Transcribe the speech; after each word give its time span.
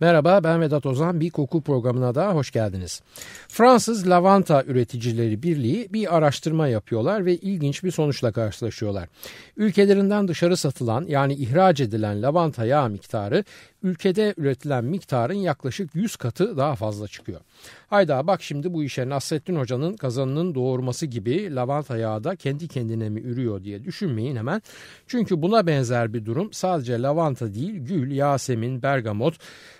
Merhaba 0.00 0.44
ben 0.44 0.60
Vedat 0.60 0.86
Ozan 0.86 1.20
bir 1.20 1.30
koku 1.30 1.60
programına 1.60 2.14
da 2.14 2.34
hoş 2.34 2.50
geldiniz. 2.50 3.02
Fransız 3.48 4.08
Lavanta 4.08 4.64
Üreticileri 4.66 5.42
Birliği 5.42 5.88
bir 5.92 6.16
araştırma 6.16 6.68
yapıyorlar 6.68 7.26
ve 7.26 7.36
ilginç 7.36 7.84
bir 7.84 7.90
sonuçla 7.90 8.32
karşılaşıyorlar. 8.32 9.08
Ülkelerinden 9.56 10.28
dışarı 10.28 10.56
satılan 10.56 11.04
yani 11.08 11.34
ihraç 11.34 11.80
edilen 11.80 12.22
lavanta 12.22 12.64
yağı 12.64 12.90
miktarı 12.90 13.44
ülkede 13.82 14.34
üretilen 14.36 14.84
miktarın 14.84 15.34
yaklaşık 15.34 15.94
100 15.94 16.16
katı 16.16 16.56
daha 16.56 16.74
fazla 16.74 17.08
çıkıyor. 17.08 17.40
Hayda 17.88 18.26
bak 18.26 18.42
şimdi 18.42 18.74
bu 18.74 18.84
işe 18.84 19.08
Nasrettin 19.08 19.56
Hoca'nın 19.56 19.96
kazanının 19.96 20.54
doğurması 20.54 21.06
gibi 21.06 21.54
lavanta 21.54 21.96
yağı 21.96 22.24
da 22.24 22.36
kendi 22.36 22.68
kendine 22.68 23.08
mi 23.08 23.20
ürüyor 23.20 23.64
diye 23.64 23.84
düşünmeyin 23.84 24.36
hemen. 24.36 24.62
Çünkü 25.06 25.42
buna 25.42 25.66
benzer 25.66 26.14
bir 26.14 26.24
durum 26.24 26.52
sadece 26.52 27.02
lavanta 27.02 27.54
değil 27.54 27.74
gül, 27.74 28.10
yasemin, 28.10 28.82
bergamot 28.82 29.34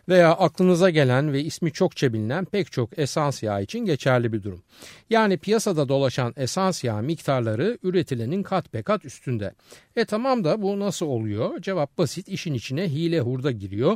veya 0.09 0.33
aklınıza 0.33 0.91
gelen 0.91 1.33
ve 1.33 1.43
ismi 1.43 1.73
çokça 1.73 2.13
bilinen 2.13 2.45
pek 2.45 2.73
çok 2.73 2.99
esans 2.99 3.43
yağı 3.43 3.63
için 3.63 3.79
geçerli 3.79 4.33
bir 4.33 4.43
durum. 4.43 4.63
Yani 5.11 5.37
piyasada 5.39 5.89
dolaşan 5.89 6.35
esans 6.37 6.85
yağı 6.85 7.03
miktarları 7.03 7.79
üretilenin 7.83 8.43
kat 8.43 8.75
be 8.75 8.83
kat 8.83 9.05
üstünde. 9.05 9.55
E 9.97 10.05
tamam 10.05 10.45
da 10.45 10.63
bu 10.63 10.81
nasıl 10.81 11.07
oluyor? 11.07 11.63
Cevap 11.63 11.99
basit 11.99 12.29
işin 12.29 12.55
içine 12.55 12.89
hile 12.89 13.21
hurda 13.21 13.51
giriyor 13.51 13.90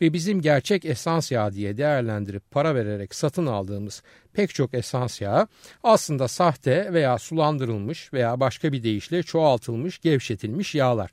ve 0.00 0.12
bizim 0.12 0.40
gerçek 0.40 0.84
esans 0.84 1.32
yağı 1.32 1.52
diye 1.52 1.76
değerlendirip 1.76 2.50
para 2.50 2.74
vererek 2.74 3.14
satın 3.14 3.46
aldığımız 3.46 4.02
pek 4.32 4.54
çok 4.54 4.74
esans 4.74 5.20
yağı 5.20 5.48
aslında 5.82 6.28
sahte 6.28 6.92
veya 6.92 7.18
sulandırılmış 7.18 8.12
veya 8.12 8.40
başka 8.40 8.72
bir 8.72 8.82
deyişle 8.82 9.22
çoğaltılmış, 9.22 9.98
gevşetilmiş 9.98 10.74
yağlar. 10.74 11.10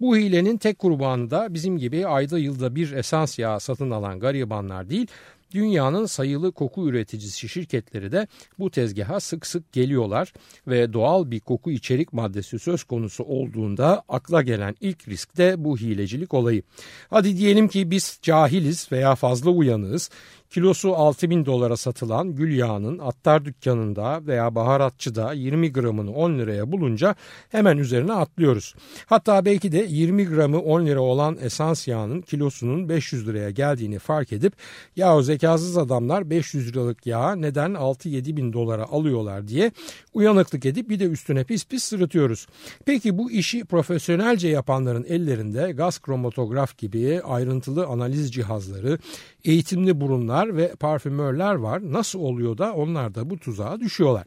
Bu 0.00 0.16
hilenin 0.16 0.56
tek 0.56 0.78
kurbanı 0.78 1.30
da 1.30 1.54
bizim 1.54 1.78
gibi 1.78 2.06
ayda 2.06 2.38
yılda 2.38 2.74
bir 2.74 2.92
esans 2.92 3.38
yağı 3.38 3.60
satın 3.60 3.90
alan 3.90 4.20
garibanlar 4.20 4.90
değil, 4.90 5.06
Dünyanın 5.54 6.06
sayılı 6.06 6.52
koku 6.52 6.88
üreticisi 6.88 7.48
şirketleri 7.48 8.12
de 8.12 8.26
bu 8.58 8.70
tezgaha 8.70 9.20
sık 9.20 9.46
sık 9.46 9.72
geliyorlar 9.72 10.32
ve 10.66 10.92
doğal 10.92 11.30
bir 11.30 11.40
koku 11.40 11.70
içerik 11.70 12.12
maddesi 12.12 12.58
söz 12.58 12.84
konusu 12.84 13.24
olduğunda 13.24 14.02
akla 14.08 14.42
gelen 14.42 14.76
ilk 14.80 15.08
risk 15.08 15.36
de 15.36 15.64
bu 15.64 15.78
hilecilik 15.78 16.34
olayı. 16.34 16.62
Hadi 17.10 17.36
diyelim 17.36 17.68
ki 17.68 17.90
biz 17.90 18.18
cahiliz 18.22 18.92
veya 18.92 19.14
fazla 19.14 19.50
uyanığız 19.50 20.10
kilosu 20.52 20.96
6 20.96 21.30
bin 21.30 21.46
dolara 21.46 21.76
satılan 21.76 22.34
gül 22.36 22.56
yağının 22.56 22.98
attar 22.98 23.44
dükkanında 23.44 24.26
veya 24.26 24.54
baharatçıda 24.54 25.32
20 25.32 25.72
gramını 25.72 26.12
10 26.12 26.38
liraya 26.38 26.72
bulunca 26.72 27.14
hemen 27.48 27.78
üzerine 27.78 28.12
atlıyoruz. 28.12 28.74
Hatta 29.06 29.44
belki 29.44 29.72
de 29.72 29.86
20 29.88 30.28
gramı 30.28 30.60
10 30.60 30.86
lira 30.86 31.00
olan 31.00 31.38
esans 31.42 31.88
yağının 31.88 32.20
kilosunun 32.20 32.88
500 32.88 33.28
liraya 33.28 33.50
geldiğini 33.50 33.98
fark 33.98 34.32
edip 34.32 34.52
yahu 34.96 35.22
zekasız 35.22 35.78
adamlar 35.78 36.30
500 36.30 36.68
liralık 36.68 37.06
yağı 37.06 37.42
neden 37.42 37.70
6-7 37.70 38.36
bin 38.36 38.52
dolara 38.52 38.84
alıyorlar 38.84 39.48
diye 39.48 39.72
uyanıklık 40.14 40.66
edip 40.66 40.88
bir 40.88 41.00
de 41.00 41.04
üstüne 41.04 41.44
pis 41.44 41.66
pis 41.66 41.82
sırıtıyoruz. 41.82 42.46
Peki 42.86 43.18
bu 43.18 43.30
işi 43.30 43.64
profesyonelce 43.64 44.48
yapanların 44.48 45.04
ellerinde 45.08 45.72
gaz 45.72 45.98
kromatograf 45.98 46.78
gibi 46.78 47.20
ayrıntılı 47.22 47.86
analiz 47.86 48.32
cihazları, 48.32 48.98
eğitimli 49.44 50.00
burunlar 50.00 50.56
ve 50.56 50.74
parfümörler 50.74 51.54
var. 51.54 51.92
Nasıl 51.92 52.20
oluyor 52.20 52.58
da 52.58 52.72
onlar 52.72 53.14
da 53.14 53.30
bu 53.30 53.38
tuzağa 53.38 53.80
düşüyorlar? 53.80 54.24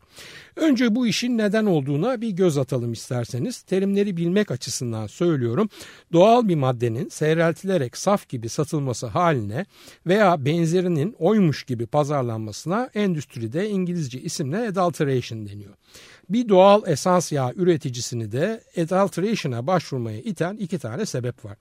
Önce 0.56 0.96
bu 0.96 1.08
işin 1.08 1.38
neden 1.38 1.66
olduğuna 1.66 2.22
bir 2.22 2.30
göz 2.30 2.58
atalım 2.58 2.94
isterseniz. 2.94 3.62
Terimleri 3.62 4.18
bilmek 4.18 4.52
açısından 4.52 5.08
söylüyorum. 5.08 5.70
Doğal 6.14 6.48
bir 6.48 6.56
maddenin 6.56 7.10
seyreltilerek 7.10 7.98
saf 7.98 8.30
gibi 8.30 8.50
satılması 8.50 9.08
haline 9.08 9.66
veya 10.08 10.46
benzerinin 10.46 11.16
oymuş 11.20 11.64
gibi 11.64 11.86
pazarlanmasına 11.86 12.90
endüstride 12.94 13.70
İngilizce 13.70 14.22
isimle 14.22 14.58
adulteration 14.58 15.46
deniyor. 15.46 15.74
Bir 16.30 16.50
doğal 16.50 16.82
esans 16.88 17.32
yağ 17.32 17.54
üreticisini 17.56 18.32
de 18.32 18.62
adulteration'a 18.78 19.68
başvurmaya 19.68 20.20
iten 20.20 20.58
iki 20.58 20.80
tane 20.80 21.06
sebep 21.06 21.46
var. 21.46 21.58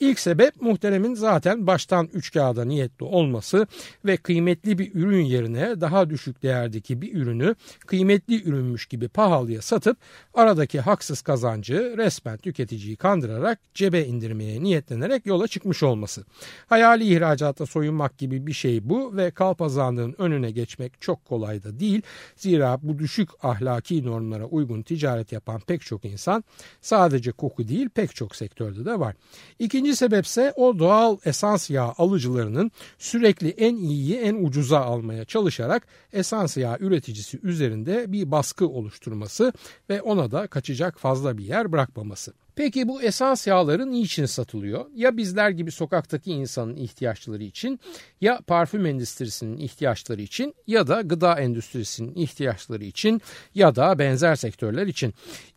İlk 0.00 0.18
sebep 0.18 0.62
muhteremin 0.62 1.14
zaten 1.14 1.66
baştan 1.66 2.08
üç 2.12 2.32
kağıda 2.32 2.64
niyetli 2.64 3.04
olması 3.04 3.66
ve 4.04 4.16
kıymetli 4.16 4.78
bir 4.78 4.94
ürün 4.94 5.24
yerine 5.24 5.80
daha 5.80 6.10
düşük 6.10 6.42
değerdeki 6.42 7.02
bir 7.02 7.14
ürünü 7.14 7.54
kıymetli 7.86 8.31
ürünmüş 8.40 8.86
gibi 8.86 9.08
pahalıya 9.08 9.62
satıp 9.62 9.96
aradaki 10.34 10.80
haksız 10.80 11.22
kazancı 11.22 11.94
resmen 11.96 12.36
tüketiciyi 12.36 12.96
kandırarak 12.96 13.58
cebe 13.74 14.04
indirmeye 14.04 14.62
niyetlenerek 14.62 15.26
yola 15.26 15.48
çıkmış 15.48 15.82
olması. 15.82 16.24
Hayali 16.66 17.04
ihracata 17.04 17.66
soyunmak 17.66 18.18
gibi 18.18 18.46
bir 18.46 18.52
şey 18.52 18.88
bu 18.88 19.16
ve 19.16 19.30
kalpazanlığın 19.30 20.14
önüne 20.18 20.50
geçmek 20.50 21.00
çok 21.00 21.24
kolay 21.24 21.62
da 21.62 21.80
değil. 21.80 22.02
Zira 22.36 22.78
bu 22.82 22.98
düşük 22.98 23.28
ahlaki 23.42 24.06
normlara 24.06 24.44
uygun 24.44 24.82
ticaret 24.82 25.32
yapan 25.32 25.60
pek 25.60 25.82
çok 25.82 26.04
insan 26.04 26.44
sadece 26.80 27.32
koku 27.32 27.68
değil 27.68 27.88
pek 27.88 28.14
çok 28.14 28.36
sektörde 28.36 28.84
de 28.84 29.00
var. 29.00 29.14
İkinci 29.58 29.96
sebepse 29.96 30.52
o 30.56 30.78
doğal 30.78 31.16
esans 31.24 31.70
yağı 31.70 31.92
alıcılarının 31.98 32.70
sürekli 32.98 33.48
en 33.48 33.76
iyiyi 33.76 34.16
en 34.16 34.44
ucuza 34.44 34.80
almaya 34.80 35.24
çalışarak 35.24 35.86
esans 36.12 36.56
yağı 36.56 36.76
üreticisi 36.80 37.38
üzerinde 37.42 38.12
bir 38.12 38.21
baskı 38.30 38.68
oluşturması 38.68 39.52
ve 39.90 40.02
ona 40.02 40.30
da 40.30 40.46
kaçacak 40.46 40.98
fazla 40.98 41.38
bir 41.38 41.44
yer 41.44 41.72
bırakmaması. 41.72 42.32
Peki 42.56 42.88
bu 42.88 43.02
esans 43.02 43.46
yağları 43.46 43.90
niçin 43.90 44.26
satılıyor? 44.26 44.86
Ya 44.94 45.16
bizler 45.16 45.50
gibi 45.50 45.70
sokaktaki 45.70 46.32
insanın 46.32 46.76
ihtiyaçları 46.76 47.42
için 47.42 47.80
ya 48.20 48.40
parfüm 48.46 48.86
endüstrisinin 48.86 49.56
ihtiyaçları 49.56 50.22
için 50.22 50.54
ya 50.66 50.86
da 50.86 51.00
gıda 51.00 51.40
endüstrisinin 51.40 52.14
ihtiyaçları 52.14 52.84
için 52.84 53.20
ya 53.54 53.74
da 53.74 53.98
benzer 53.98 54.36
sektörler 54.36 54.86
için. 54.86 55.14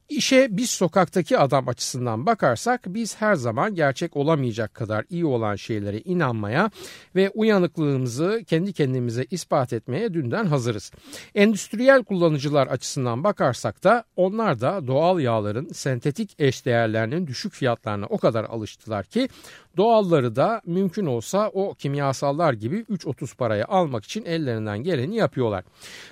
İşe 0.09 0.47
biz 0.51 0.69
sokaktaki 0.69 1.37
adam 1.37 1.67
açısından 1.67 2.25
bakarsak 2.25 2.81
biz 2.87 3.15
her 3.21 3.35
zaman 3.35 3.75
gerçek 3.75 4.15
olamayacak 4.15 4.73
kadar 4.73 5.05
iyi 5.09 5.25
olan 5.25 5.55
şeylere 5.55 5.99
inanmaya 5.99 6.71
ve 7.15 7.29
uyanıklığımızı 7.29 8.43
kendi 8.47 8.73
kendimize 8.73 9.25
ispat 9.31 9.73
etmeye 9.73 10.13
dünden 10.13 10.45
hazırız. 10.45 10.91
Endüstriyel 11.35 12.03
kullanıcılar 12.03 12.67
açısından 12.67 13.23
bakarsak 13.23 13.83
da 13.83 14.03
onlar 14.15 14.61
da 14.61 14.87
doğal 14.87 15.19
yağların 15.19 15.67
sentetik 15.67 16.35
eşdeğerlerinin 16.39 17.27
düşük 17.27 17.53
fiyatlarına 17.53 18.05
o 18.05 18.17
kadar 18.17 18.43
alıştılar 18.43 19.05
ki 19.05 19.29
Doğalları 19.77 20.35
da 20.35 20.61
mümkün 20.65 21.05
olsa 21.05 21.49
o 21.53 21.73
kimyasallar 21.73 22.53
gibi 22.53 22.79
3.30 22.79 23.35
paraya 23.35 23.65
almak 23.65 24.05
için 24.05 24.25
ellerinden 24.25 24.83
geleni 24.83 25.15
yapıyorlar. 25.15 25.63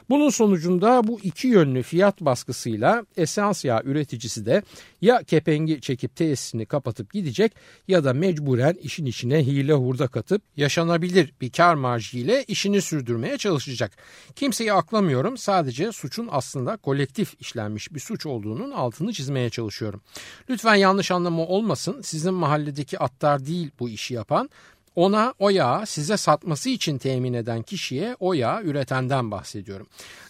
Bunun 0.09 0.29
sonucunda 0.29 1.07
bu 1.07 1.19
iki 1.23 1.47
yönlü 1.47 1.83
fiyat 1.83 2.21
baskısıyla 2.21 3.05
esans 3.17 3.65
yağ 3.65 3.81
üreticisi 3.83 4.45
de 4.45 4.63
ya 5.01 5.23
kepengi 5.23 5.81
çekip 5.81 6.15
tesisini 6.15 6.65
kapatıp 6.65 7.13
gidecek 7.13 7.55
ya 7.87 8.03
da 8.03 8.13
mecburen 8.13 8.73
işin 8.73 9.05
içine 9.05 9.45
hile 9.45 9.73
hurda 9.73 10.07
katıp 10.07 10.41
yaşanabilir 10.57 11.33
bir 11.41 11.51
kar 11.51 11.75
marjı 11.75 12.17
ile 12.17 12.43
işini 12.47 12.81
sürdürmeye 12.81 13.37
çalışacak. 13.37 13.91
Kimseyi 14.35 14.73
aklamıyorum 14.73 15.37
sadece 15.37 15.91
suçun 15.91 16.27
aslında 16.31 16.77
kolektif 16.77 17.41
işlenmiş 17.41 17.93
bir 17.93 17.99
suç 17.99 18.25
olduğunun 18.25 18.71
altını 18.71 19.13
çizmeye 19.13 19.49
çalışıyorum. 19.49 20.01
Lütfen 20.49 20.75
yanlış 20.75 21.11
anlama 21.11 21.45
olmasın 21.45 22.01
sizin 22.01 22.33
mahalledeki 22.33 22.99
attar 22.99 23.45
değil 23.45 23.52
değil 23.53 23.71
bu 23.79 23.89
işi 23.89 24.13
yapan. 24.13 24.49
Ona 24.95 25.33
o 25.39 25.49
yağı 25.49 25.85
size 25.85 26.17
satması 26.17 26.69
için 26.69 26.97
temin 26.97 27.33
eden 27.33 27.61
kişiye 27.61 28.15
o 28.19 28.33
yağı 28.33 28.63
üretenden 28.63 29.31
bahsediyorum. 29.31 29.87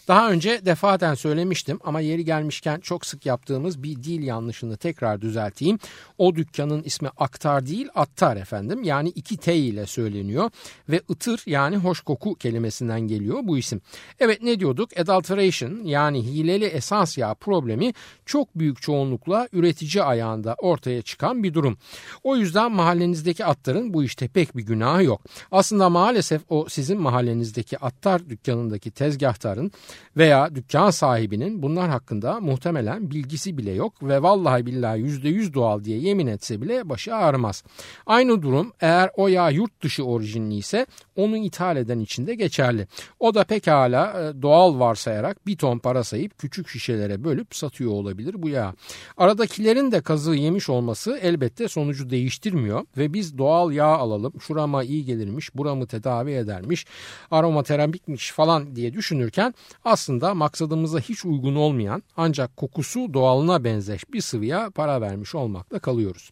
Daha 0.08 0.30
önce 0.30 0.60
defaten 0.64 1.14
söylemiştim 1.14 1.78
ama 1.84 2.00
yeri 2.00 2.24
gelmişken 2.24 2.80
çok 2.80 3.06
sık 3.06 3.26
yaptığımız 3.26 3.82
bir 3.82 3.96
dil 3.96 4.22
yanlışını 4.22 4.76
tekrar 4.76 5.20
düzelteyim. 5.20 5.78
O 6.18 6.34
dükkanın 6.34 6.82
ismi 6.82 7.08
Aktar 7.16 7.66
değil 7.66 7.88
Attar 7.94 8.36
efendim 8.36 8.82
yani 8.82 9.08
iki 9.08 9.36
T 9.36 9.56
ile 9.56 9.86
söyleniyor 9.86 10.50
ve 10.88 11.00
ıtır 11.10 11.42
yani 11.46 11.76
hoş 11.76 12.00
koku 12.00 12.34
kelimesinden 12.34 13.00
geliyor 13.00 13.38
bu 13.42 13.58
isim. 13.58 13.80
Evet 14.20 14.42
ne 14.42 14.60
diyorduk 14.60 14.98
adulteration 14.98 15.84
yani 15.84 16.22
hileli 16.22 16.64
esans 16.64 17.18
yağı 17.18 17.34
problemi 17.34 17.92
çok 18.26 18.58
büyük 18.58 18.82
çoğunlukla 18.82 19.48
üretici 19.52 20.04
ayağında 20.04 20.54
ortaya 20.58 21.02
çıkan 21.02 21.42
bir 21.42 21.54
durum. 21.54 21.78
O 22.22 22.36
yüzden 22.36 22.72
mahallenizdeki 22.72 23.44
atların 23.44 23.94
bu 23.94 24.04
işte 24.04 24.28
pek 24.28 24.53
bir 24.56 24.62
günah 24.62 25.02
yok. 25.02 25.20
Aslında 25.52 25.88
maalesef 25.88 26.42
o 26.48 26.66
sizin 26.68 27.00
mahallenizdeki 27.00 27.78
attar 27.78 28.28
dükkanındaki 28.28 28.90
tezgahtarın 28.90 29.72
veya 30.16 30.54
dükkan 30.54 30.90
sahibinin 30.90 31.62
bunlar 31.62 31.90
hakkında 31.90 32.40
muhtemelen 32.40 33.10
bilgisi 33.10 33.58
bile 33.58 33.70
yok 33.70 34.02
ve 34.02 34.22
vallahi 34.22 34.66
billahi 34.66 35.00
yüzde 35.00 35.28
yüz 35.28 35.54
doğal 35.54 35.84
diye 35.84 35.98
yemin 35.98 36.26
etse 36.26 36.62
bile 36.62 36.88
başı 36.88 37.14
ağrımaz. 37.14 37.64
Aynı 38.06 38.42
durum 38.42 38.72
eğer 38.80 39.10
o 39.16 39.28
yağ 39.28 39.50
yurt 39.50 39.82
dışı 39.82 40.04
orijinli 40.04 40.56
ise 40.56 40.86
onu 41.16 41.36
ithal 41.36 41.76
eden 41.76 41.98
için 41.98 42.26
de 42.26 42.34
geçerli. 42.34 42.86
O 43.20 43.34
da 43.34 43.44
pekala 43.44 44.22
e, 44.22 44.42
doğal 44.42 44.78
varsayarak 44.78 45.46
bir 45.46 45.56
ton 45.56 45.78
para 45.78 46.04
sayıp 46.04 46.38
küçük 46.38 46.68
şişelere 46.68 47.24
bölüp 47.24 47.54
satıyor 47.54 47.92
olabilir 47.92 48.42
bu 48.42 48.48
yağ. 48.48 48.74
Aradakilerin 49.16 49.92
de 49.92 50.00
kazığı 50.00 50.34
yemiş 50.34 50.68
olması 50.68 51.18
elbette 51.22 51.68
sonucu 51.68 52.10
değiştirmiyor 52.10 52.86
ve 52.96 53.12
biz 53.12 53.38
doğal 53.38 53.72
yağ 53.72 53.86
alalım 53.86 54.32
şurama 54.46 54.84
iyi 54.84 55.04
gelirmiş 55.04 55.54
buramı 55.54 55.86
tedavi 55.86 56.32
edermiş 56.32 56.86
aromaterapikmiş 57.30 58.32
falan 58.32 58.76
diye 58.76 58.94
düşünürken 58.94 59.54
aslında 59.84 60.34
maksadımıza 60.34 60.98
hiç 60.98 61.24
uygun 61.24 61.54
olmayan 61.54 62.02
ancak 62.16 62.56
kokusu 62.56 63.14
doğalına 63.14 63.64
benzeş 63.64 64.12
bir 64.12 64.20
sıvıya 64.20 64.70
para 64.70 65.00
vermiş 65.00 65.34
olmakla 65.34 65.78
kalıyoruz. 65.78 66.30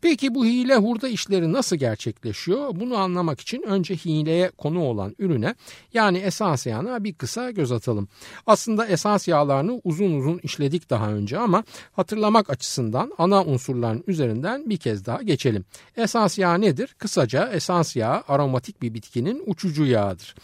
Peki 0.00 0.34
bu 0.34 0.44
hile 0.44 0.76
hurda 0.76 1.08
işleri 1.08 1.52
nasıl 1.52 1.76
gerçekleşiyor? 1.76 2.70
Bunu 2.74 2.96
anlamak 2.96 3.40
için 3.40 3.62
önce 3.62 3.94
hileye 3.94 4.50
konu 4.50 4.84
olan 4.84 5.14
ürüne 5.18 5.54
yani 5.94 6.18
esans 6.18 6.66
yağına 6.66 7.04
bir 7.04 7.14
kısa 7.14 7.50
göz 7.50 7.72
atalım. 7.72 8.08
Aslında 8.46 8.86
esans 8.86 9.28
yağlarını 9.28 9.80
uzun 9.84 10.18
uzun 10.18 10.40
işledik 10.42 10.90
daha 10.90 11.10
önce 11.10 11.38
ama 11.38 11.64
hatırlamak 11.92 12.50
açısından 12.50 13.12
ana 13.18 13.44
unsurların 13.44 14.04
üzerinden 14.06 14.70
bir 14.70 14.76
kez 14.76 15.06
daha 15.06 15.22
geçelim. 15.22 15.64
Esans 15.96 16.38
yağı 16.38 16.60
nedir? 16.60 16.94
Kısaca 16.98 17.48
esans 17.54 17.96
yağı 17.96 18.22
aromatik 18.28 18.82
bir 18.82 18.94
bitkinin 18.94 19.42
uçucu 19.46 19.84
yağıdır 19.84 20.34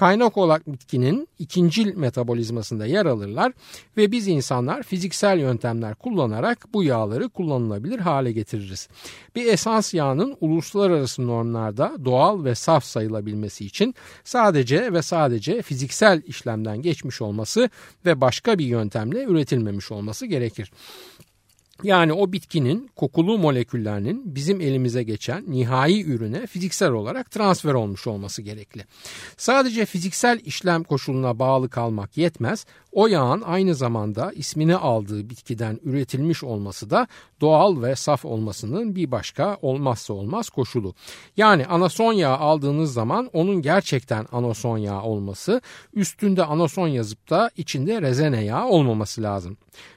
kaynak 0.00 0.36
olan 0.36 0.60
bitkinin 0.66 1.28
ikincil 1.38 1.96
metabolizmasında 1.96 2.86
yer 2.86 3.06
alırlar 3.06 3.52
ve 3.96 4.12
biz 4.12 4.28
insanlar 4.28 4.82
fiziksel 4.82 5.38
yöntemler 5.38 5.94
kullanarak 5.94 6.66
bu 6.72 6.84
yağları 6.84 7.28
kullanılabilir 7.28 7.98
hale 7.98 8.32
getiririz. 8.32 8.88
Bir 9.36 9.46
esans 9.46 9.94
yağının 9.94 10.36
uluslararası 10.40 11.26
normlarda 11.26 11.92
doğal 12.04 12.44
ve 12.44 12.54
saf 12.54 12.84
sayılabilmesi 12.84 13.66
için 13.66 13.94
sadece 14.24 14.92
ve 14.92 15.02
sadece 15.02 15.62
fiziksel 15.62 16.22
işlemden 16.26 16.82
geçmiş 16.82 17.22
olması 17.22 17.70
ve 18.06 18.20
başka 18.20 18.58
bir 18.58 18.66
yöntemle 18.66 19.24
üretilmemiş 19.24 19.92
olması 19.92 20.26
gerekir. 20.26 20.72
Yani 21.82 22.12
o 22.12 22.32
bitkinin 22.32 22.90
kokulu 22.96 23.38
moleküllerinin 23.38 24.34
bizim 24.34 24.60
elimize 24.60 25.02
geçen 25.02 25.44
nihai 25.48 26.04
ürüne 26.04 26.46
fiziksel 26.46 26.90
olarak 26.90 27.30
transfer 27.30 27.74
olmuş 27.74 28.06
olması 28.06 28.42
gerekli. 28.42 28.84
Sadece 29.36 29.86
fiziksel 29.86 30.40
işlem 30.44 30.84
koşuluna 30.84 31.38
bağlı 31.38 31.68
kalmak 31.68 32.16
yetmez. 32.16 32.66
O 32.92 33.06
yağın 33.06 33.40
aynı 33.40 33.74
zamanda 33.74 34.32
ismini 34.32 34.76
aldığı 34.76 35.30
bitkiden 35.30 35.80
üretilmiş 35.84 36.44
olması 36.44 36.90
da 36.90 37.06
doğal 37.40 37.82
ve 37.82 37.96
saf 37.96 38.24
olmasının 38.24 38.96
bir 38.96 39.10
başka 39.10 39.58
olmazsa 39.62 40.14
olmaz 40.14 40.48
koşulu. 40.48 40.94
Yani 41.36 41.66
anason 41.66 42.12
yağı 42.12 42.36
aldığınız 42.36 42.92
zaman 42.92 43.30
onun 43.32 43.62
gerçekten 43.62 44.26
anason 44.32 44.78
yağı 44.78 45.02
olması, 45.02 45.60
üstünde 45.94 46.44
anason 46.44 46.88
yazıp 46.88 47.30
da 47.30 47.50
içinde 47.56 48.02
rezene 48.02 48.44
yağı 48.44 48.66
olmaması 48.66 49.22
lazım. 49.22 49.56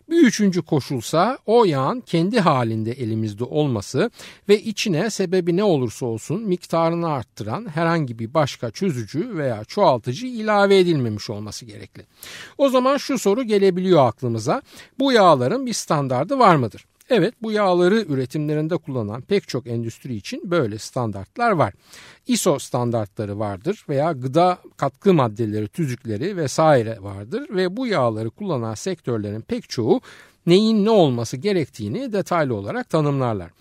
Bir 0.09 0.27
üçüncü 0.27 0.61
koşulsa 0.61 1.37
o 1.45 1.65
yağın 1.65 2.01
kendi 2.01 2.39
halinde 2.39 2.91
elimizde 2.91 3.43
olması 3.43 4.11
ve 4.49 4.61
içine 4.61 5.09
sebebi 5.09 5.57
ne 5.57 5.63
olursa 5.63 6.05
olsun 6.05 6.41
miktarını 6.41 7.07
arttıran 7.07 7.69
herhangi 7.69 8.19
bir 8.19 8.33
başka 8.33 8.71
çözücü 8.71 9.37
veya 9.37 9.63
çoğaltıcı 9.65 10.27
ilave 10.27 10.79
edilmemiş 10.79 11.29
olması 11.29 11.65
gerekli. 11.65 12.05
O 12.57 12.69
zaman 12.69 12.82
şu 12.97 13.19
soru 13.19 13.43
gelebiliyor 13.43 14.07
aklımıza. 14.07 14.61
Bu 14.99 15.11
yağların 15.11 15.65
bir 15.65 15.73
standardı 15.73 16.39
var 16.39 16.55
mıdır? 16.55 16.85
Evet 17.09 17.33
bu 17.41 17.51
yağları 17.51 17.95
üretimlerinde 17.95 18.77
kullanan 18.77 19.21
pek 19.21 19.47
çok 19.47 19.67
endüstri 19.67 20.15
için 20.15 20.51
böyle 20.51 20.77
standartlar 20.77 21.51
var. 21.51 21.73
ISO 22.27 22.59
standartları 22.59 23.39
vardır 23.39 23.85
veya 23.89 24.11
gıda 24.11 24.57
katkı 24.77 25.13
maddeleri, 25.13 25.67
tüzükleri 25.67 26.37
vesaire 26.37 26.97
vardır 27.01 27.47
ve 27.49 27.77
bu 27.77 27.87
yağları 27.87 28.29
kullanan 28.29 28.73
sektörlerin 28.73 29.41
pek 29.41 29.69
çoğu 29.69 30.01
neyin 30.45 30.85
ne 30.85 30.89
olması 30.89 31.37
gerektiğini 31.37 32.13
detaylı 32.13 32.55
olarak 32.55 32.89
tanımlarlar. 32.89 33.51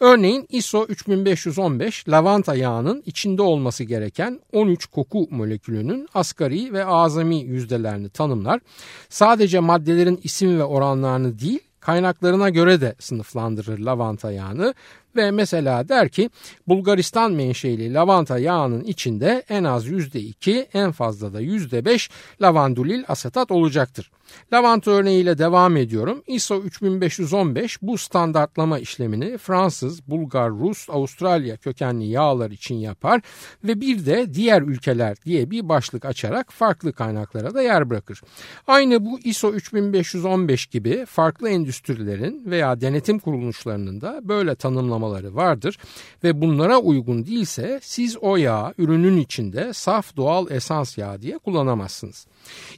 Örneğin 0.00 0.46
ISO 0.50 0.84
3515 0.84 2.08
lavanta 2.08 2.54
yağının 2.54 3.02
içinde 3.06 3.42
olması 3.42 3.84
gereken 3.84 4.40
13 4.52 4.86
koku 4.86 5.28
molekülünün 5.30 6.08
asgari 6.14 6.72
ve 6.72 6.84
azami 6.84 7.36
yüzdelerini 7.40 8.08
tanımlar. 8.08 8.60
Sadece 9.08 9.60
maddelerin 9.60 10.20
isim 10.22 10.58
ve 10.58 10.64
oranlarını 10.64 11.38
değil 11.38 11.60
kaynaklarına 11.82 12.50
göre 12.50 12.80
de 12.80 12.94
sınıflandırır 12.98 13.78
lavanta 13.78 14.32
yağını 14.32 14.74
ve 15.16 15.30
mesela 15.30 15.88
der 15.88 16.08
ki 16.08 16.30
Bulgaristan 16.68 17.32
menşeli 17.32 17.94
lavanta 17.94 18.38
yağının 18.38 18.84
içinde 18.84 19.42
en 19.48 19.64
az 19.64 19.86
%2 19.86 20.66
en 20.74 20.92
fazla 20.92 21.32
da 21.32 21.42
%5 21.42 22.10
lavandulil 22.42 23.04
asetat 23.08 23.50
olacaktır. 23.50 24.10
Lavanta 24.52 24.90
örneğiyle 24.90 25.38
devam 25.38 25.76
ediyorum. 25.76 26.22
ISO 26.26 26.56
3515 26.56 27.82
bu 27.82 27.98
standartlama 27.98 28.78
işlemini 28.78 29.38
Fransız, 29.38 30.08
Bulgar, 30.08 30.50
Rus, 30.50 30.90
Avustralya 30.90 31.56
kökenli 31.56 32.06
yağlar 32.06 32.50
için 32.50 32.74
yapar 32.74 33.20
ve 33.64 33.80
bir 33.80 34.06
de 34.06 34.34
diğer 34.34 34.62
ülkeler 34.62 35.16
diye 35.24 35.50
bir 35.50 35.68
başlık 35.68 36.04
açarak 36.04 36.52
farklı 36.52 36.92
kaynaklara 36.92 37.54
da 37.54 37.62
yer 37.62 37.90
bırakır. 37.90 38.22
Aynı 38.66 39.04
bu 39.04 39.20
ISO 39.24 39.52
3515 39.52 40.66
gibi 40.66 41.06
farklı 41.06 41.48
endüstrilerin 41.48 42.50
veya 42.50 42.80
denetim 42.80 43.18
kuruluşlarının 43.18 44.00
da 44.00 44.20
böyle 44.22 44.54
tanımlamaları 44.54 45.01
vardır 45.10 45.78
ve 46.24 46.40
bunlara 46.40 46.78
uygun 46.78 47.26
değilse 47.26 47.80
siz 47.82 48.16
o 48.16 48.36
yağı 48.36 48.74
ürünün 48.78 49.16
içinde 49.16 49.72
saf 49.72 50.16
doğal 50.16 50.50
esans 50.50 50.98
yağı 50.98 51.22
diye 51.22 51.38
kullanamazsınız. 51.38 52.26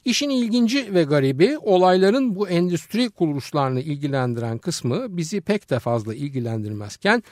İşin 0.05 0.31
ilginci 0.31 0.95
ve 0.95 1.03
garibi 1.03 1.59
olayların 1.59 2.37
bu 2.37 2.49
endüstri 2.49 3.11
kuruluşlarını 3.11 3.81
ilgilendiren 3.81 4.59
kısmı 4.59 5.17
bizi 5.17 5.41
pek 5.41 5.71
de 5.71 5.79
fazla 5.79 6.15
ilgilendirmezken 6.15 7.23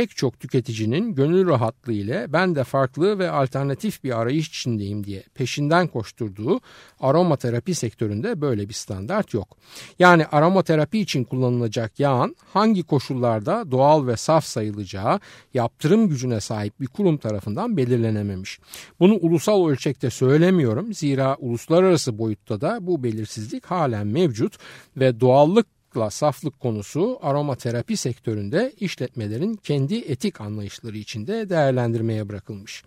pek 0.00 0.16
çok 0.16 0.40
tüketicinin 0.40 1.14
gönül 1.14 1.48
rahatlığı 1.48 1.92
ile 1.92 2.26
ben 2.28 2.54
de 2.54 2.64
farklı 2.64 3.18
ve 3.18 3.30
alternatif 3.30 4.04
bir 4.04 4.20
arayış 4.20 4.48
içindeyim 4.48 5.04
diye 5.04 5.22
peşinden 5.34 5.86
koşturduğu 5.86 6.60
aromaterapi 7.00 7.74
sektöründe 7.74 8.40
böyle 8.40 8.68
bir 8.68 8.74
standart 8.74 9.34
yok. 9.34 9.56
Yani 9.98 10.26
aromaterapi 10.26 10.98
için 10.98 11.24
kullanılacak 11.24 12.00
yağın 12.00 12.36
hangi 12.52 12.82
koşullarda 12.82 13.70
doğal 13.70 14.06
ve 14.06 14.16
saf 14.16 14.44
sayılacağı 14.44 15.20
yaptırım 15.54 16.08
gücüne 16.08 16.40
sahip 16.40 16.80
bir 16.80 16.86
kurum 16.86 17.16
tarafından 17.16 17.76
belirlenememiş. 17.76 18.58
Bunu 19.00 19.14
ulusal 19.14 19.68
ölçekte 19.68 20.10
söylemiyorum 20.10 20.94
zira 20.94 21.36
uluslararası 21.38 22.18
boyutta 22.18 22.60
da 22.60 22.78
bu 22.80 23.02
belirsizlik 23.02 23.66
halen 23.66 24.06
mevcut 24.06 24.56
ve 24.96 25.20
doğallık 25.20 25.79
sağlıkla 25.90 26.10
saflık 26.10 26.60
konusu 26.60 27.18
aromaterapi 27.22 27.96
sektöründe 27.96 28.72
işletmelerin 28.80 29.54
kendi 29.54 29.98
etik 29.98 30.40
anlayışları 30.40 30.98
içinde 30.98 31.48
değerlendirmeye 31.48 32.28
bırakılmış. 32.28 32.84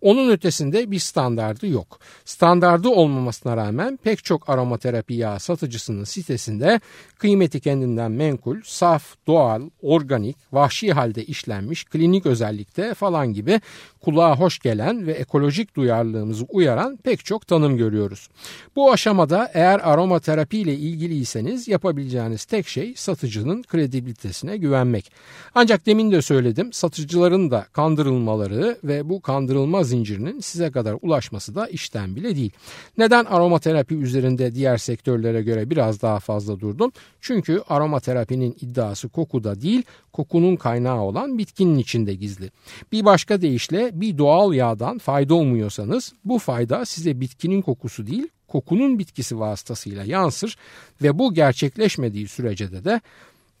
Onun 0.00 0.30
ötesinde 0.30 0.90
bir 0.90 0.98
standardı 0.98 1.66
yok. 1.66 1.98
Standardı 2.24 2.88
olmamasına 2.88 3.56
rağmen 3.56 3.96
pek 3.96 4.24
çok 4.24 4.48
aromaterapi 4.48 5.14
yağ 5.14 5.38
satıcısının 5.38 6.04
sitesinde 6.04 6.80
kıymeti 7.18 7.60
kendinden 7.60 8.12
menkul, 8.12 8.56
saf, 8.64 9.14
doğal, 9.26 9.62
organik, 9.82 10.36
vahşi 10.52 10.92
halde 10.92 11.24
işlenmiş, 11.24 11.84
klinik 11.84 12.26
özellikte 12.26 12.94
falan 12.94 13.32
gibi 13.32 13.60
kulağa 14.00 14.36
hoş 14.36 14.58
gelen 14.58 15.06
ve 15.06 15.12
ekolojik 15.12 15.76
duyarlılığımızı 15.76 16.44
uyaran 16.48 16.96
pek 16.96 17.24
çok 17.24 17.46
tanım 17.46 17.76
görüyoruz. 17.76 18.28
Bu 18.76 18.92
aşamada 18.92 19.50
eğer 19.54 19.80
aromaterapi 19.92 20.58
ile 20.58 20.74
ilgiliyseniz 20.74 21.68
yapabileceğiniz 21.68 22.45
tek 22.48 22.68
şey 22.68 22.94
satıcının 22.96 23.62
kredibilitesine 23.62 24.56
güvenmek. 24.56 25.12
Ancak 25.54 25.86
demin 25.86 26.12
de 26.12 26.22
söyledim 26.22 26.72
satıcıların 26.72 27.50
da 27.50 27.66
kandırılmaları 27.72 28.78
ve 28.84 29.08
bu 29.08 29.20
kandırılma 29.20 29.84
zincirinin 29.84 30.40
size 30.40 30.70
kadar 30.70 30.96
ulaşması 31.02 31.54
da 31.54 31.66
işten 31.66 32.16
bile 32.16 32.36
değil. 32.36 32.52
Neden 32.98 33.24
aromaterapi 33.24 33.94
üzerinde 33.94 34.54
diğer 34.54 34.76
sektörlere 34.76 35.42
göre 35.42 35.70
biraz 35.70 36.02
daha 36.02 36.18
fazla 36.18 36.60
durdum? 36.60 36.92
Çünkü 37.20 37.62
aromaterapinin 37.68 38.56
iddiası 38.60 39.08
kokuda 39.08 39.60
değil 39.60 39.82
kokunun 40.12 40.56
kaynağı 40.56 41.00
olan 41.00 41.38
bitkinin 41.38 41.78
içinde 41.78 42.14
gizli. 42.14 42.50
Bir 42.92 43.04
başka 43.04 43.40
deyişle 43.40 43.90
bir 44.00 44.18
doğal 44.18 44.54
yağdan 44.54 44.98
fayda 44.98 45.34
umuyorsanız 45.34 46.12
bu 46.24 46.38
fayda 46.38 46.84
size 46.84 47.20
bitkinin 47.20 47.62
kokusu 47.62 48.06
değil 48.06 48.28
kokunun 48.48 48.98
bitkisi 48.98 49.38
vasıtasıyla 49.38 50.04
yansır 50.04 50.56
ve 51.02 51.18
bu 51.18 51.34
gerçekleşmediği 51.34 52.28
sürece 52.28 52.72
de 52.72 52.84
de 52.84 53.00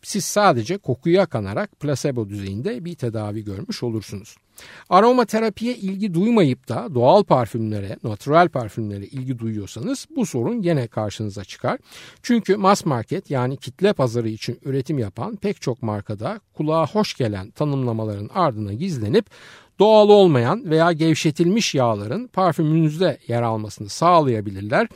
Siz 0.06 0.24
sadece 0.24 0.78
kokuya 0.78 1.26
kanarak 1.26 1.80
plasebo 1.80 2.28
düzeyinde 2.28 2.84
bir 2.84 2.94
tedavi 2.94 3.44
görmüş 3.44 3.82
olursunuz. 3.82 4.36
Aromaterapiye 4.88 5.74
ilgi 5.74 6.14
duymayıp 6.14 6.68
da 6.68 6.94
doğal 6.94 7.24
parfümlere, 7.24 7.96
natural 8.04 8.48
parfümlere 8.48 9.04
ilgi 9.06 9.38
duyuyorsanız 9.38 10.06
bu 10.16 10.26
sorun 10.26 10.62
gene 10.62 10.86
karşınıza 10.86 11.44
çıkar. 11.44 11.78
Çünkü 12.22 12.56
mass 12.56 12.84
market 12.84 13.30
yani 13.30 13.56
kitle 13.56 13.92
pazarı 13.92 14.28
için 14.28 14.60
üretim 14.64 14.98
yapan 14.98 15.36
pek 15.36 15.60
çok 15.60 15.82
markada 15.82 16.40
kulağa 16.54 16.86
hoş 16.86 17.14
gelen 17.14 17.50
tanımlamaların 17.50 18.30
ardına 18.34 18.72
gizlenip 18.72 19.26
doğal 19.78 20.08
olmayan 20.08 20.70
veya 20.70 20.92
gevşetilmiş 20.92 21.74
yağların 21.74 22.26
parfümünüzde 22.26 23.18
yer 23.28 23.42
almasını 23.42 23.88
sağlayabilirler 23.88 24.88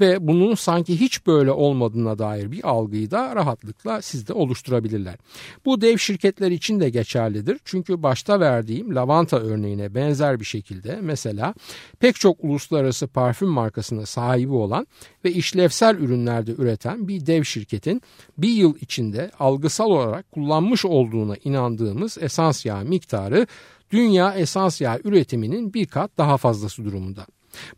ve 0.00 0.28
bunun 0.28 0.54
sanki 0.54 1.00
hiç 1.00 1.26
böyle 1.26 1.50
olmadığına 1.50 2.18
dair 2.18 2.52
bir 2.52 2.68
algıyı 2.68 3.10
da 3.10 3.36
rahatlıkla 3.36 4.02
sizde 4.02 4.32
oluşturabilirler. 4.32 5.16
Bu 5.64 5.80
dev 5.80 5.96
şirketler 5.96 6.50
için 6.50 6.80
de 6.80 6.90
geçerlidir. 6.90 7.60
Çünkü 7.64 8.02
başta 8.02 8.40
verdiğim 8.40 8.94
lavanta 8.94 9.38
örneğine 9.38 9.94
benzer 9.94 10.40
bir 10.40 10.44
şekilde 10.44 10.98
mesela 11.02 11.54
pek 12.00 12.16
çok 12.16 12.44
uluslararası 12.44 13.08
parfüm 13.08 13.48
markasına 13.48 14.06
sahibi 14.06 14.52
olan 14.52 14.86
ve 15.24 15.32
işlevsel 15.32 15.96
ürünlerde 15.96 16.52
üreten 16.58 17.08
bir 17.08 17.26
dev 17.26 17.44
şirketin 17.44 18.02
bir 18.38 18.48
yıl 18.48 18.76
içinde 18.80 19.30
algısal 19.38 19.90
olarak 19.90 20.32
kullanmış 20.32 20.84
olduğuna 20.84 21.34
inandığımız 21.44 22.18
esans 22.20 22.66
yağı 22.66 22.84
miktarı 22.84 23.46
dünya 23.90 24.34
esans 24.34 24.80
yağı 24.80 25.00
üretiminin 25.04 25.74
bir 25.74 25.86
kat 25.86 26.10
daha 26.18 26.36
fazlası 26.36 26.84
durumunda. 26.84 27.26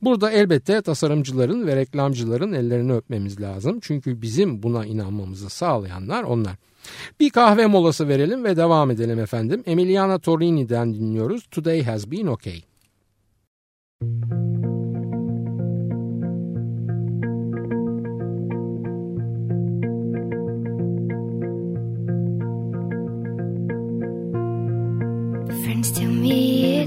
Burada 0.03 0.31
elbette 0.31 0.83
tasarımcıların 0.83 1.67
ve 1.67 1.77
reklamcıların 1.77 2.53
ellerini 2.53 2.93
öpmemiz 2.93 3.41
lazım. 3.41 3.79
Çünkü 3.83 4.23
bizim 4.23 4.63
buna 4.63 4.87
inanmamızı 4.87 5.51
sağlayanlar 5.51 6.23
onlar. 6.23 6.57
Bir 7.21 7.31
kahve 7.31 7.67
molası 7.67 8.09
verelim 8.09 8.45
ve 8.45 8.57
devam 8.57 8.91
edelim 8.91 9.19
efendim. 9.19 9.63
Emiliana 9.67 10.19
Torini'den 10.19 10.95
dinliyoruz. 10.95 11.47
Today 11.51 11.83
has 11.83 12.11
been 12.11 12.27
okay. 12.27 12.63
Friends 14.03 14.40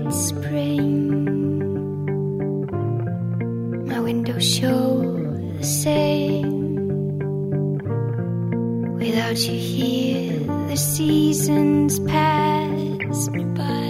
it's 0.05 0.27
spring. 0.27 0.83
My 3.87 3.99
window 3.99 4.39
show 4.39 5.01
the 5.57 5.63
same. 5.63 6.63
Without 8.95 9.37
you 9.47 9.59
here 9.59 10.39
the 10.69 10.77
seasons 10.77 11.99
pass 11.99 13.29
me 13.29 13.43
by 13.45 13.82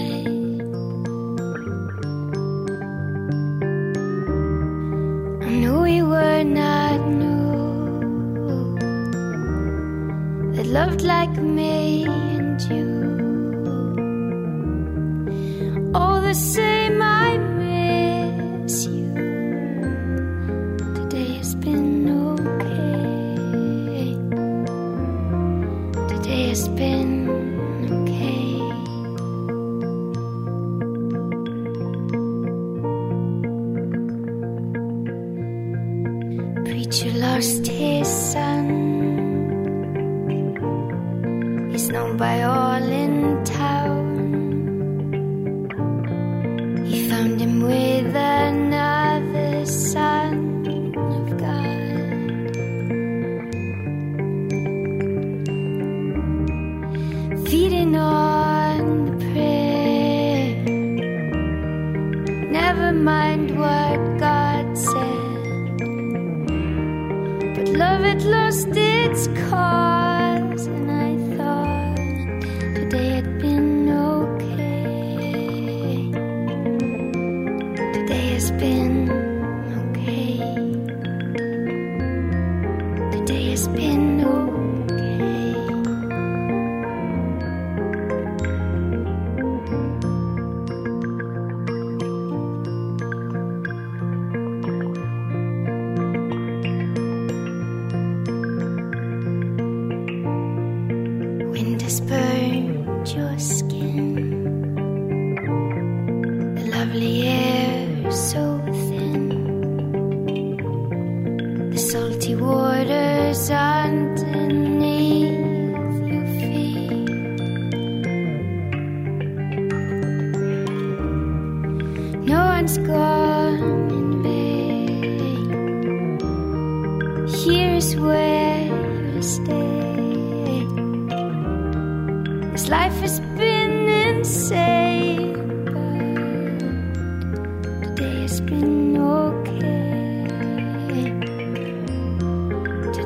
sun. 38.03 38.82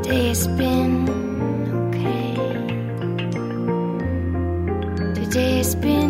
Today 0.08 0.28
has 0.30 0.48
been 0.48 1.10
okay. 1.90 2.36
Today 5.16 5.58
has 5.58 5.76
been 5.76 6.07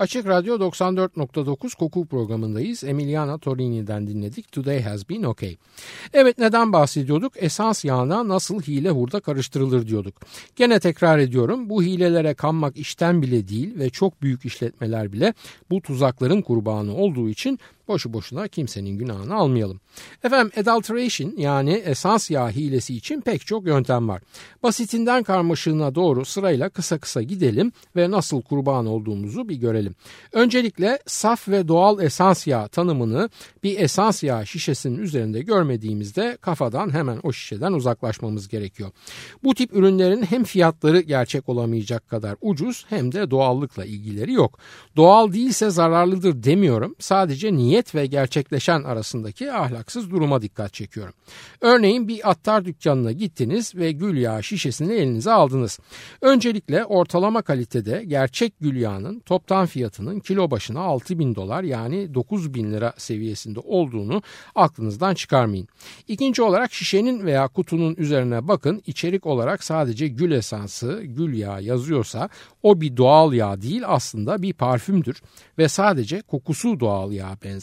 Açık 0.00 0.26
Radyo 0.26 0.56
94.9 0.58 1.76
koku 1.76 2.06
programındayız. 2.06 2.84
Emiliana 2.84 3.38
Torini'den 3.38 4.06
dinledik. 4.06 4.52
Today 4.52 4.82
has 4.82 5.08
been 5.08 5.22
okay. 5.22 5.56
Evet 6.12 6.38
neden 6.38 6.72
bahsediyorduk? 6.72 7.32
Esans 7.36 7.84
yağına 7.84 8.28
nasıl 8.28 8.62
hile 8.62 8.90
hurda 8.90 9.20
karıştırılır 9.20 9.86
diyorduk. 9.86 10.14
Gene 10.56 10.80
tekrar 10.80 11.18
ediyorum. 11.18 11.70
Bu 11.70 11.82
hilelere 11.82 12.34
kanmak 12.34 12.76
işten 12.76 13.22
bile 13.22 13.48
değil 13.48 13.78
ve 13.78 13.90
çok 13.90 14.22
büyük 14.22 14.44
işletmeler 14.44 15.12
bile 15.12 15.34
bu 15.70 15.82
tuzakların 15.82 16.42
kurbanı 16.42 16.94
olduğu 16.94 17.28
için 17.28 17.58
boşu 17.90 18.12
boşuna 18.12 18.48
kimsenin 18.48 18.98
günahını 18.98 19.34
almayalım. 19.34 19.80
Efendim 20.24 20.52
adulteration 20.56 21.34
yani 21.36 21.72
esans 21.72 22.30
yağ 22.30 22.50
hilesi 22.50 22.96
için 22.96 23.20
pek 23.20 23.46
çok 23.46 23.66
yöntem 23.66 24.08
var. 24.08 24.22
Basitinden 24.62 25.22
karmaşığına 25.22 25.94
doğru 25.94 26.24
sırayla 26.24 26.68
kısa 26.68 26.98
kısa 26.98 27.22
gidelim 27.22 27.72
ve 27.96 28.10
nasıl 28.10 28.42
kurban 28.42 28.86
olduğumuzu 28.86 29.48
bir 29.48 29.56
görelim. 29.56 29.94
Öncelikle 30.32 30.98
saf 31.06 31.48
ve 31.48 31.68
doğal 31.68 32.02
esans 32.02 32.46
yağ 32.46 32.68
tanımını 32.68 33.30
bir 33.62 33.78
esans 33.80 34.22
yağ 34.22 34.44
şişesinin 34.44 34.98
üzerinde 34.98 35.42
görmediğimizde 35.42 36.38
kafadan 36.40 36.94
hemen 36.94 37.18
o 37.22 37.32
şişeden 37.32 37.72
uzaklaşmamız 37.72 38.48
gerekiyor. 38.48 38.90
Bu 39.44 39.54
tip 39.54 39.76
ürünlerin 39.76 40.22
hem 40.22 40.44
fiyatları 40.44 41.00
gerçek 41.00 41.48
olamayacak 41.48 42.08
kadar 42.08 42.36
ucuz 42.40 42.84
hem 42.88 43.12
de 43.12 43.30
doğallıkla 43.30 43.84
ilgileri 43.84 44.32
yok. 44.32 44.58
Doğal 44.96 45.32
değilse 45.32 45.70
zararlıdır 45.70 46.42
demiyorum. 46.42 46.94
Sadece 46.98 47.56
niyet 47.80 47.94
ve 47.94 48.06
gerçekleşen 48.06 48.82
arasındaki 48.82 49.52
ahlaksız 49.52 50.10
duruma 50.10 50.42
dikkat 50.42 50.74
çekiyorum. 50.74 51.14
Örneğin 51.60 52.08
bir 52.08 52.30
attar 52.30 52.64
dükkanına 52.64 53.12
gittiniz 53.12 53.74
ve 53.74 53.92
gül 53.92 54.16
yağı 54.16 54.42
şişesini 54.42 54.92
elinize 54.92 55.32
aldınız. 55.32 55.78
Öncelikle 56.20 56.84
ortalama 56.84 57.42
kalitede 57.42 58.04
gerçek 58.06 58.52
gül 58.60 58.76
yağının 58.76 59.20
toptan 59.20 59.66
fiyatının 59.66 60.20
kilo 60.20 60.50
başına 60.50 60.80
6 60.80 61.18
bin 61.18 61.34
dolar 61.34 61.62
yani 61.62 62.14
9 62.14 62.54
bin 62.54 62.72
lira 62.72 62.92
seviyesinde 62.96 63.60
olduğunu 63.60 64.22
aklınızdan 64.54 65.14
çıkarmayın. 65.14 65.68
İkinci 66.08 66.42
olarak 66.42 66.72
şişenin 66.72 67.26
veya 67.26 67.48
kutunun 67.48 67.94
üzerine 67.98 68.48
bakın 68.48 68.82
içerik 68.86 69.26
olarak 69.26 69.64
sadece 69.64 70.08
gül 70.08 70.30
esansı, 70.30 71.02
gül 71.04 71.34
yağı 71.34 71.62
yazıyorsa 71.62 72.28
o 72.62 72.80
bir 72.80 72.96
doğal 72.96 73.32
yağ 73.32 73.62
değil 73.62 73.82
aslında 73.86 74.42
bir 74.42 74.52
parfümdür 74.52 75.22
ve 75.58 75.68
sadece 75.68 76.22
kokusu 76.22 76.80
doğal 76.80 77.12
yağa 77.12 77.36
benzer. 77.44 77.59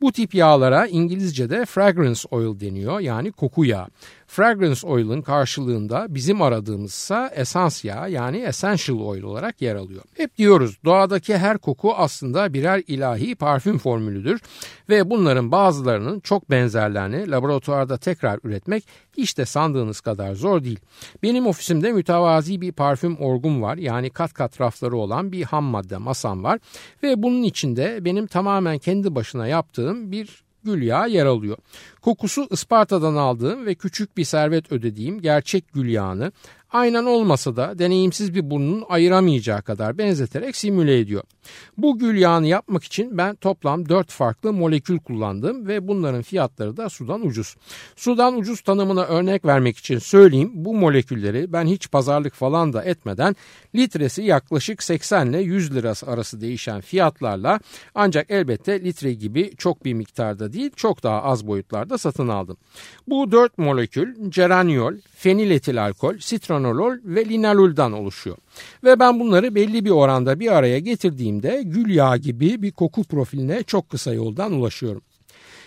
Bu 0.00 0.12
tip 0.12 0.34
yağlara 0.34 0.86
İngilizce'de 0.86 1.66
fragrance 1.66 2.20
oil 2.30 2.60
deniyor 2.60 3.00
yani 3.00 3.32
koku 3.32 3.64
yağı. 3.64 3.86
Fragrance 4.32 4.86
oil'ın 4.86 5.22
karşılığında 5.22 6.06
bizim 6.08 6.42
aradığımızsa 6.42 7.30
esans 7.34 7.84
yağı 7.84 8.10
yani 8.10 8.36
essential 8.36 9.00
oil 9.00 9.22
olarak 9.22 9.62
yer 9.62 9.74
alıyor. 9.74 10.02
Hep 10.16 10.38
diyoruz 10.38 10.78
doğadaki 10.84 11.38
her 11.38 11.58
koku 11.58 11.94
aslında 11.94 12.54
birer 12.54 12.82
ilahi 12.86 13.34
parfüm 13.34 13.78
formülüdür 13.78 14.40
ve 14.88 15.10
bunların 15.10 15.52
bazılarının 15.52 16.20
çok 16.20 16.50
benzerlerini 16.50 17.30
laboratuvarda 17.30 17.96
tekrar 17.96 18.40
üretmek 18.44 18.84
hiç 19.16 19.38
de 19.38 19.44
sandığınız 19.44 20.00
kadar 20.00 20.34
zor 20.34 20.64
değil. 20.64 20.80
Benim 21.22 21.46
ofisimde 21.46 21.92
mütevazi 21.92 22.60
bir 22.60 22.72
parfüm 22.72 23.16
orgum 23.16 23.62
var 23.62 23.76
yani 23.76 24.10
kat 24.10 24.32
kat 24.32 24.60
rafları 24.60 24.96
olan 24.96 25.32
bir 25.32 25.42
ham 25.42 25.64
madde 25.64 25.96
masam 25.96 26.44
var 26.44 26.60
ve 27.02 27.22
bunun 27.22 27.42
içinde 27.42 28.04
benim 28.04 28.26
tamamen 28.26 28.78
kendi 28.78 29.14
başına 29.14 29.46
yaptığım 29.46 30.12
bir 30.12 30.42
gül 30.64 30.82
yağı 30.82 31.10
yer 31.10 31.26
alıyor. 31.26 31.56
Kokusu 32.00 32.46
Isparta'dan 32.50 33.14
aldığım 33.14 33.66
ve 33.66 33.74
küçük 33.74 34.16
bir 34.16 34.24
servet 34.24 34.72
ödediğim 34.72 35.20
gerçek 35.20 35.72
gül 35.72 35.88
yağını 35.88 36.32
aynen 36.72 37.04
olmasa 37.04 37.56
da 37.56 37.78
deneyimsiz 37.78 38.34
bir 38.34 38.50
burnun 38.50 38.84
ayıramayacağı 38.88 39.62
kadar 39.62 39.98
benzeterek 39.98 40.56
simüle 40.56 40.98
ediyor. 40.98 41.22
Bu 41.76 41.98
gül 41.98 42.16
yağını 42.16 42.46
yapmak 42.46 42.84
için 42.84 43.18
ben 43.18 43.34
toplam 43.34 43.88
4 43.88 44.10
farklı 44.10 44.52
molekül 44.52 44.98
kullandım 44.98 45.66
ve 45.66 45.88
bunların 45.88 46.22
fiyatları 46.22 46.76
da 46.76 46.88
sudan 46.88 47.26
ucuz. 47.26 47.56
Sudan 47.96 48.36
ucuz 48.38 48.60
tanımına 48.60 49.04
örnek 49.04 49.44
vermek 49.44 49.78
için 49.78 49.98
söyleyeyim 49.98 50.50
bu 50.54 50.74
molekülleri 50.74 51.52
ben 51.52 51.66
hiç 51.66 51.90
pazarlık 51.90 52.34
falan 52.34 52.72
da 52.72 52.84
etmeden 52.84 53.36
litresi 53.74 54.22
yaklaşık 54.22 54.82
80 54.82 55.26
ile 55.26 55.38
100 55.38 55.74
lirası 55.74 56.06
arası 56.06 56.40
değişen 56.40 56.80
fiyatlarla 56.80 57.60
ancak 57.94 58.30
elbette 58.30 58.84
litre 58.84 59.12
gibi 59.12 59.56
çok 59.56 59.84
bir 59.84 59.94
miktarda 59.94 60.52
değil 60.52 60.70
çok 60.76 61.02
daha 61.02 61.22
az 61.22 61.46
boyutlarda 61.46 61.98
satın 61.98 62.28
aldım. 62.28 62.56
Bu 63.08 63.32
4 63.32 63.58
molekül 63.58 64.30
ceraniol, 64.30 64.94
feniletil 65.14 65.84
alkol, 65.84 66.18
sitranolol 66.62 66.98
ve 67.04 67.24
linaloldan 67.24 67.92
oluşuyor. 67.92 68.36
Ve 68.84 69.00
ben 69.00 69.20
bunları 69.20 69.54
belli 69.54 69.84
bir 69.84 69.90
oranda 69.90 70.40
bir 70.40 70.56
araya 70.56 70.78
getirdiğimde 70.78 71.62
gül 71.64 71.94
yağı 71.94 72.18
gibi 72.18 72.62
bir 72.62 72.72
koku 72.72 73.04
profiline 73.04 73.62
çok 73.62 73.90
kısa 73.90 74.14
yoldan 74.14 74.52
ulaşıyorum. 74.52 75.02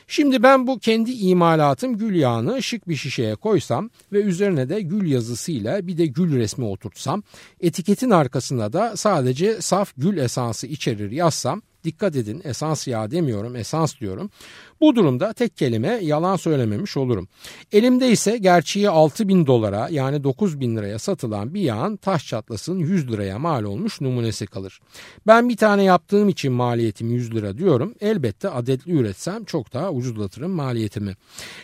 Şimdi 0.07 0.43
ben 0.43 0.67
bu 0.67 0.79
kendi 0.79 1.11
imalatım 1.11 1.97
gül 1.97 2.15
yağını 2.15 2.63
şık 2.63 2.87
bir 2.87 2.95
şişeye 2.95 3.35
koysam 3.35 3.89
ve 4.11 4.21
üzerine 4.21 4.69
de 4.69 4.81
gül 4.81 5.11
yazısıyla 5.11 5.87
bir 5.87 5.97
de 5.97 6.05
gül 6.05 6.35
resmi 6.35 6.65
oturtsam, 6.65 7.23
etiketin 7.61 8.09
arkasında 8.09 8.73
da 8.73 8.97
sadece 8.97 9.61
saf 9.61 9.93
gül 9.97 10.17
esansı 10.17 10.67
içerir 10.67 11.11
yazsam, 11.11 11.61
dikkat 11.85 12.15
edin 12.15 12.41
esans 12.43 12.87
yağı 12.87 13.11
demiyorum 13.11 13.55
esans 13.55 13.99
diyorum. 13.99 14.29
Bu 14.81 14.95
durumda 14.95 15.33
tek 15.33 15.57
kelime 15.57 15.99
yalan 16.01 16.35
söylememiş 16.35 16.97
olurum. 16.97 17.27
Elimde 17.71 18.09
ise 18.09 18.37
gerçeği 18.37 18.89
6 18.89 19.27
bin 19.27 19.47
dolara 19.47 19.87
yani 19.91 20.23
9 20.23 20.59
bin 20.59 20.75
liraya 20.75 20.99
satılan 20.99 21.53
bir 21.53 21.61
yağın 21.61 21.95
taş 21.95 22.27
çatlasın 22.27 22.79
100 22.79 23.11
liraya 23.11 23.39
mal 23.39 23.63
olmuş 23.63 24.01
numunesi 24.01 24.47
kalır. 24.47 24.79
Ben 25.27 25.49
bir 25.49 25.57
tane 25.57 25.83
yaptığım 25.83 26.29
için 26.29 26.53
maliyetim 26.53 27.11
100 27.11 27.35
lira 27.35 27.57
diyorum. 27.57 27.95
Elbette 28.01 28.49
adetli 28.49 28.91
üretsem 28.91 29.45
çok 29.45 29.73
daha 29.73 29.91
ucuzlatırım 29.91 30.51
maliyetimi. 30.51 31.15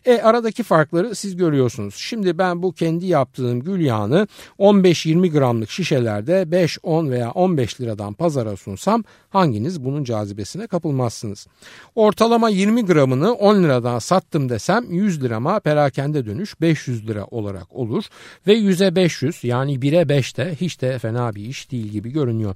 E 0.06 0.22
aradaki 0.22 0.64
farkları 0.64 1.16
siz 1.16 1.36
görüyorsunuz. 1.36 1.96
Şimdi 1.96 2.38
ben 2.38 2.64
bu 2.64 2.72
kendi 2.72 3.06
yaptığım 3.06 3.60
gül 3.60 3.80
yağını 3.80 4.28
15-20 4.60 5.32
gramlık 5.32 5.70
şişelerde 5.70 6.52
5, 6.52 6.78
10 6.84 7.10
veya 7.10 7.32
15 7.32 7.82
liradan 7.82 8.14
pazara 8.14 8.58
sunsam 8.58 9.04
hanginiz 9.30 9.84
bunun 9.84 10.04
cazibesine 10.12 10.68
kapılmazsınız. 10.68 11.48
Ortalama 11.96 12.50
20 12.50 12.86
gram 12.86 13.02
gramını 13.02 13.34
10 13.34 13.64
liradan 13.64 14.00
sattım 14.00 14.50
desem 14.50 14.86
100 14.92 15.24
lirama 15.24 15.60
perakende 15.60 16.26
dönüş 16.26 16.62
500 16.62 17.08
lira 17.08 17.26
olarak 17.26 17.76
olur. 17.76 18.04
Ve 18.48 18.54
100'e 18.58 18.96
500 18.96 19.44
yani 19.44 19.74
1'e 19.76 20.10
5 20.10 20.38
de 20.38 20.56
hiç 20.62 20.82
de 20.82 21.00
fena 21.00 21.36
bir 21.36 21.46
iş 21.46 21.72
değil 21.72 21.88
gibi 21.88 22.12
görünüyor. 22.12 22.56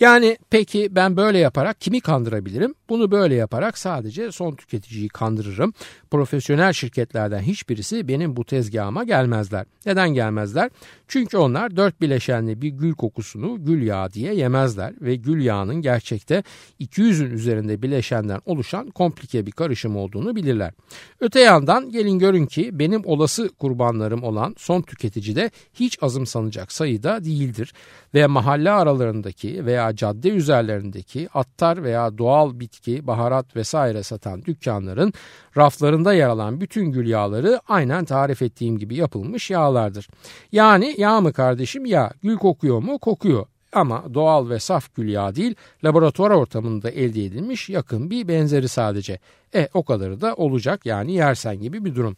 Yani 0.00 0.38
peki 0.50 0.88
ben 0.90 1.16
böyle 1.16 1.38
yaparak 1.38 1.80
kimi 1.80 2.00
kandırabilirim? 2.00 2.74
Bunu 2.88 3.10
böyle 3.10 3.34
yaparak 3.34 3.78
sadece 3.78 4.32
son 4.32 4.54
tüketiciyi 4.54 5.08
kandırırım. 5.08 5.72
Profesyonel 6.10 6.72
şirketlerden 6.72 7.40
hiçbirisi 7.40 8.08
benim 8.08 8.36
bu 8.36 8.44
tezgahıma 8.44 9.04
gelmezler. 9.04 9.66
Neden 9.86 10.08
gelmezler? 10.08 10.70
Çünkü 11.08 11.36
onlar 11.36 11.76
dört 11.76 12.00
bileşenli 12.00 12.62
bir 12.62 12.68
gül 12.68 12.94
kokusunu 12.94 13.64
gül 13.64 13.82
yağı 13.82 14.12
diye 14.12 14.34
yemezler 14.34 14.94
ve 15.00 15.16
gül 15.16 15.44
yağının 15.44 15.82
gerçekte 15.82 16.42
200'ün 16.80 17.30
üzerinde 17.30 17.82
bileşenden 17.82 18.40
oluşan 18.46 18.90
komplike 18.90 19.46
bir 19.46 19.52
karışım 19.52 19.96
olduğunu 19.96 20.36
bilirler. 20.36 20.72
Öte 21.20 21.40
yandan 21.40 21.90
gelin 21.90 22.18
görün 22.18 22.46
ki 22.46 22.78
benim 22.78 23.02
olası 23.04 23.48
kurbanlarım 23.48 24.22
olan 24.22 24.54
son 24.58 24.82
tüketici 24.82 25.36
de 25.36 25.50
hiç 25.74 25.98
azımsanacak 26.02 26.72
sayıda 26.72 27.24
değildir 27.24 27.72
ve 28.14 28.26
mahalle 28.26 28.70
aralarındaki 28.70 29.66
veya 29.66 29.96
cadde 29.96 30.28
üzerlerindeki 30.28 31.28
attar 31.34 31.82
veya 31.82 32.18
doğal 32.18 32.60
bitki, 32.60 33.06
baharat 33.06 33.56
vesaire 33.56 34.02
satan 34.02 34.44
dükkanların 34.44 35.12
raflarında 35.56 36.14
yer 36.14 36.28
alan 36.28 36.60
bütün 36.60 36.92
gül 36.92 37.08
yağları 37.08 37.60
aynen 37.68 38.04
tarif 38.04 38.42
ettiğim 38.42 38.78
gibi 38.78 38.96
yapılmış 38.96 39.50
yağlardır. 39.50 40.08
Yani 40.52 40.94
yağ 40.98 41.20
mı 41.20 41.32
kardeşim 41.32 41.86
ya 41.86 42.12
gül 42.22 42.36
kokuyor 42.36 42.82
mu? 42.82 42.98
Kokuyor 42.98 43.46
ama 43.72 44.14
doğal 44.14 44.48
ve 44.48 44.58
saf 44.58 44.94
gül 44.94 45.08
yağı 45.08 45.34
değil 45.34 45.54
laboratuvar 45.84 46.30
ortamında 46.30 46.90
elde 46.90 47.24
edilmiş 47.24 47.68
yakın 47.68 48.10
bir 48.10 48.28
benzeri 48.28 48.68
sadece. 48.68 49.18
E 49.54 49.68
o 49.74 49.82
kadarı 49.82 50.20
da 50.20 50.34
olacak 50.34 50.86
yani 50.86 51.12
yersen 51.12 51.60
gibi 51.60 51.84
bir 51.84 51.94
durum. 51.94 52.16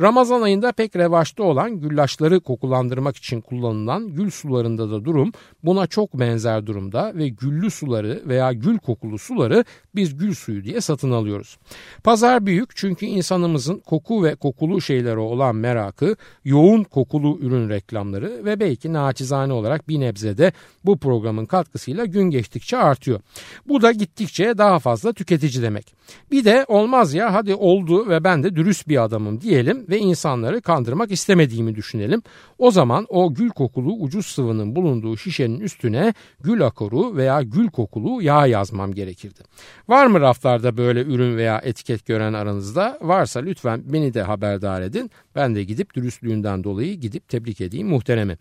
Ramazan 0.00 0.42
ayında 0.42 0.72
pek 0.72 0.96
revaçta 0.96 1.42
olan 1.42 1.80
güllaçları 1.80 2.40
kokulandırmak 2.40 3.16
için 3.16 3.40
kullanılan 3.40 4.08
gül 4.08 4.30
sularında 4.30 4.90
da 4.90 5.04
durum 5.04 5.32
buna 5.64 5.86
çok 5.86 6.14
benzer 6.14 6.66
durumda 6.66 7.12
ve 7.14 7.28
güllü 7.28 7.70
suları 7.70 8.22
veya 8.26 8.52
gül 8.52 8.78
kokulu 8.78 9.18
suları 9.18 9.64
biz 9.94 10.18
gül 10.18 10.34
suyu 10.34 10.64
diye 10.64 10.80
satın 10.80 11.10
alıyoruz. 11.10 11.58
Pazar 12.04 12.46
büyük 12.46 12.76
çünkü 12.76 13.06
insanımızın 13.06 13.78
koku 13.78 14.24
ve 14.24 14.34
kokulu 14.34 14.80
şeylere 14.80 15.18
olan 15.18 15.56
merakı, 15.56 16.16
yoğun 16.44 16.84
kokulu 16.84 17.38
ürün 17.40 17.68
reklamları 17.68 18.44
ve 18.44 18.60
belki 18.60 18.92
naçizane 18.92 19.52
olarak 19.52 19.88
bir 19.88 20.00
nebzede 20.00 20.52
bu 20.84 20.98
programın 20.98 21.46
katkısıyla 21.46 22.04
gün 22.04 22.30
geçtikçe 22.30 22.76
artıyor. 22.76 23.20
Bu 23.68 23.82
da 23.82 23.92
gittikçe 23.92 24.58
daha 24.58 24.78
fazla 24.78 25.12
tüketici 25.12 25.62
demek. 25.62 25.94
Bir 26.30 26.44
de 26.44 26.64
olmaz 26.72 27.14
ya 27.14 27.34
hadi 27.34 27.54
oldu 27.54 28.08
ve 28.08 28.24
ben 28.24 28.42
de 28.42 28.56
dürüst 28.56 28.88
bir 28.88 29.04
adamım 29.04 29.40
diyelim 29.40 29.86
ve 29.88 29.98
insanları 29.98 30.62
kandırmak 30.62 31.10
istemediğimi 31.10 31.74
düşünelim. 31.74 32.22
O 32.58 32.70
zaman 32.70 33.06
o 33.08 33.34
gül 33.34 33.48
kokulu 33.48 33.92
ucuz 33.92 34.26
sıvının 34.26 34.76
bulunduğu 34.76 35.16
şişenin 35.16 35.60
üstüne 35.60 36.14
gül 36.40 36.66
akoru 36.66 37.16
veya 37.16 37.42
gül 37.42 37.70
kokulu 37.70 38.22
yağ 38.22 38.46
yazmam 38.46 38.92
gerekirdi. 38.92 39.40
Var 39.88 40.06
mı 40.06 40.20
raflarda 40.20 40.76
böyle 40.76 41.02
ürün 41.02 41.36
veya 41.36 41.60
etiket 41.64 42.06
gören 42.06 42.32
aranızda? 42.32 42.98
Varsa 43.02 43.40
lütfen 43.40 43.82
beni 43.84 44.14
de 44.14 44.22
haberdar 44.22 44.82
edin. 44.82 45.10
Ben 45.34 45.54
de 45.54 45.64
gidip 45.64 45.94
dürüstlüğünden 45.94 46.64
dolayı 46.64 46.94
gidip 46.94 47.28
tebrik 47.28 47.60
edeyim 47.60 47.88
muhteremi. 47.88 48.38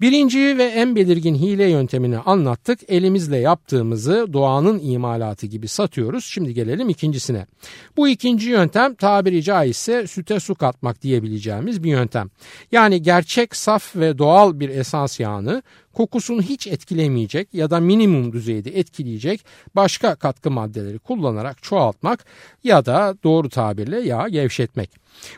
Birinci 0.00 0.58
ve 0.58 0.64
en 0.64 0.96
belirgin 0.96 1.34
hile 1.34 1.70
yöntemini 1.70 2.18
anlattık. 2.18 2.78
Elimizle 2.88 3.36
yaptığımızı 3.36 4.26
doğanın 4.32 4.78
imalatı 4.82 5.46
gibi 5.46 5.68
satıyoruz. 5.68 6.24
Şimdi 6.24 6.54
gelelim 6.54 6.88
ikincisine. 6.88 7.46
Bu 7.96 8.08
ikinci 8.08 8.48
yöntem 8.48 8.94
tabiri 8.94 9.42
caizse 9.42 10.06
süte 10.06 10.40
su 10.40 10.54
katmak 10.54 11.02
diyebileceğimiz 11.02 11.82
bir 11.82 11.90
yöntem. 11.90 12.30
Yani 12.72 13.02
gerçek, 13.02 13.56
saf 13.56 13.96
ve 13.96 14.18
doğal 14.18 14.60
bir 14.60 14.68
esans 14.68 15.20
yağını 15.20 15.62
kokusunu 15.92 16.42
hiç 16.42 16.66
etkilemeyecek 16.66 17.54
ya 17.54 17.70
da 17.70 17.80
minimum 17.80 18.32
düzeyde 18.32 18.78
etkileyecek 18.78 19.44
başka 19.74 20.14
katkı 20.14 20.50
maddeleri 20.50 20.98
kullanarak 20.98 21.62
çoğaltmak 21.62 22.24
ya 22.64 22.86
da 22.86 23.16
doğru 23.24 23.48
tabirle 23.48 24.00
yağ 24.00 24.28
gevşetmek. 24.28 24.90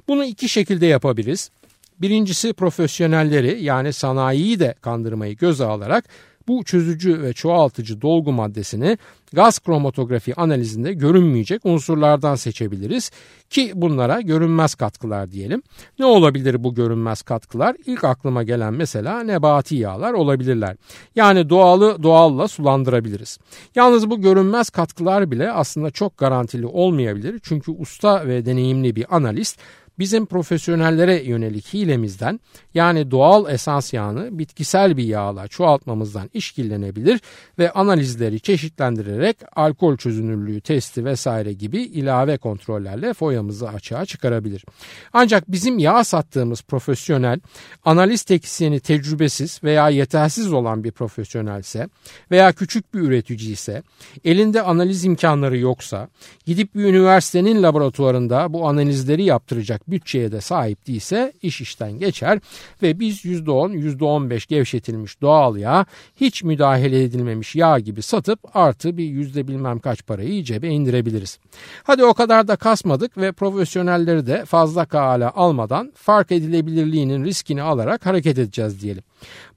Bunu 0.08 0.24
iki 0.24 0.48
şekilde 0.48 0.87
yapabiliriz. 0.87 1.50
Birincisi 1.98 2.52
profesyonelleri 2.52 3.62
yani 3.62 3.92
sanayiyi 3.92 4.61
de 4.61 4.74
kandırmayı 4.80 5.37
göze 5.37 5.64
alarak 5.64 6.04
bu 6.48 6.64
çözücü 6.64 7.22
ve 7.22 7.33
çoğaltıcı 7.33 8.02
dolgu 8.02 8.33
maddesini 8.33 8.98
gaz 9.33 9.59
kromatografi 9.59 10.35
analizinde 10.35 10.92
görünmeyecek 10.92 11.66
unsurlardan 11.66 12.35
seçebiliriz 12.35 13.11
ki 13.50 13.72
bunlara 13.74 14.20
görünmez 14.20 14.74
katkılar 14.74 15.31
diyelim. 15.31 15.62
Ne 15.98 16.07
olabilir 16.07 16.64
bu 16.64 16.74
görünmez 16.74 17.22
katkılar? 17.22 17.76
İlk 17.87 18.05
aklıma 18.05 18.42
gelen 18.42 18.74
mesela 18.74 19.22
nebati 19.22 19.76
yağlar 19.76 20.12
olabilirler. 20.12 20.76
Yani 21.16 21.50
doğalı 21.50 22.02
doğalla 22.02 22.48
sulandırabiliriz. 22.48 23.38
Yalnız 23.74 24.11
bu 24.11 24.20
görünmez 24.20 24.70
katkılar 24.70 25.31
bile 25.31 25.52
aslında 25.52 25.90
çok 25.90 26.18
garantili 26.18 26.66
olmayabilir. 26.66 27.40
Çünkü 27.42 27.72
usta 27.72 28.26
ve 28.26 28.46
deneyimli 28.46 28.96
bir 28.96 29.16
analist 29.16 29.59
bizim 30.02 30.26
profesyonellere 30.26 31.22
yönelik 31.22 31.74
hilemizden 31.74 32.40
yani 32.74 33.10
doğal 33.10 33.52
esans 33.54 33.92
yağını 33.92 34.38
bitkisel 34.38 34.96
bir 34.96 35.04
yağla 35.04 35.48
çoğaltmamızdan 35.48 36.30
işkillenebilir 36.34 37.20
ve 37.58 37.70
analizleri 37.70 38.40
çeşitlendirerek 38.40 39.36
alkol 39.56 39.96
çözünürlüğü 39.96 40.60
testi 40.60 41.04
vesaire 41.04 41.52
gibi 41.52 41.82
ilave 41.82 42.38
kontrollerle 42.38 43.14
foyamızı 43.14 43.68
açığa 43.68 44.06
çıkarabilir. 44.06 44.64
Ancak 45.12 45.52
bizim 45.52 45.78
yağ 45.78 46.04
sattığımız 46.04 46.62
profesyonel 46.62 47.40
analiz 47.84 48.22
teknisyeni 48.22 48.80
tecrübesiz 48.80 49.60
veya 49.64 49.88
yetersiz 49.88 50.52
olan 50.52 50.84
bir 50.84 50.90
profesyonelse 50.90 51.88
veya 52.30 52.52
küçük 52.52 52.94
bir 52.94 53.00
üretici 53.00 53.52
ise 53.52 53.82
elinde 54.24 54.62
analiz 54.62 55.04
imkanları 55.04 55.58
yoksa 55.58 56.08
gidip 56.46 56.74
bir 56.74 56.84
üniversitenin 56.84 57.62
laboratuvarında 57.62 58.52
bu 58.52 58.68
analizleri 58.68 59.24
yaptıracak 59.24 59.90
bütçeye 59.92 60.33
de 60.33 60.40
sahip 60.40 60.87
değilse 60.87 61.33
iş 61.42 61.61
işten 61.61 61.92
geçer 61.92 62.38
ve 62.83 63.00
biz 63.00 63.24
%10 63.24 63.74
%15 63.98 64.48
gevşetilmiş 64.48 65.20
doğal 65.20 65.57
yağ 65.57 65.87
hiç 66.20 66.42
müdahale 66.42 67.02
edilmemiş 67.02 67.55
yağ 67.57 67.78
gibi 67.78 68.02
satıp 68.02 68.57
artı 68.57 68.96
bir 68.96 69.05
yüzde 69.05 69.48
bilmem 69.48 69.78
kaç 69.78 70.07
parayı 70.07 70.44
cebe 70.44 70.68
indirebiliriz. 70.68 71.38
Hadi 71.85 72.05
o 72.05 72.14
kadar 72.14 72.48
da 72.48 72.57
kasmadık 72.57 73.18
ve 73.18 73.33
profesyonelleri 73.33 74.26
de 74.26 74.44
fazla 74.44 74.85
kale 74.85 75.28
almadan 75.28 75.92
fark 75.94 76.33
edilebilirliğinin 76.33 77.24
riskini 77.24 77.62
alarak 77.62 78.07
hareket 78.07 78.38
edeceğiz 78.38 78.83
diyelim. 78.83 79.02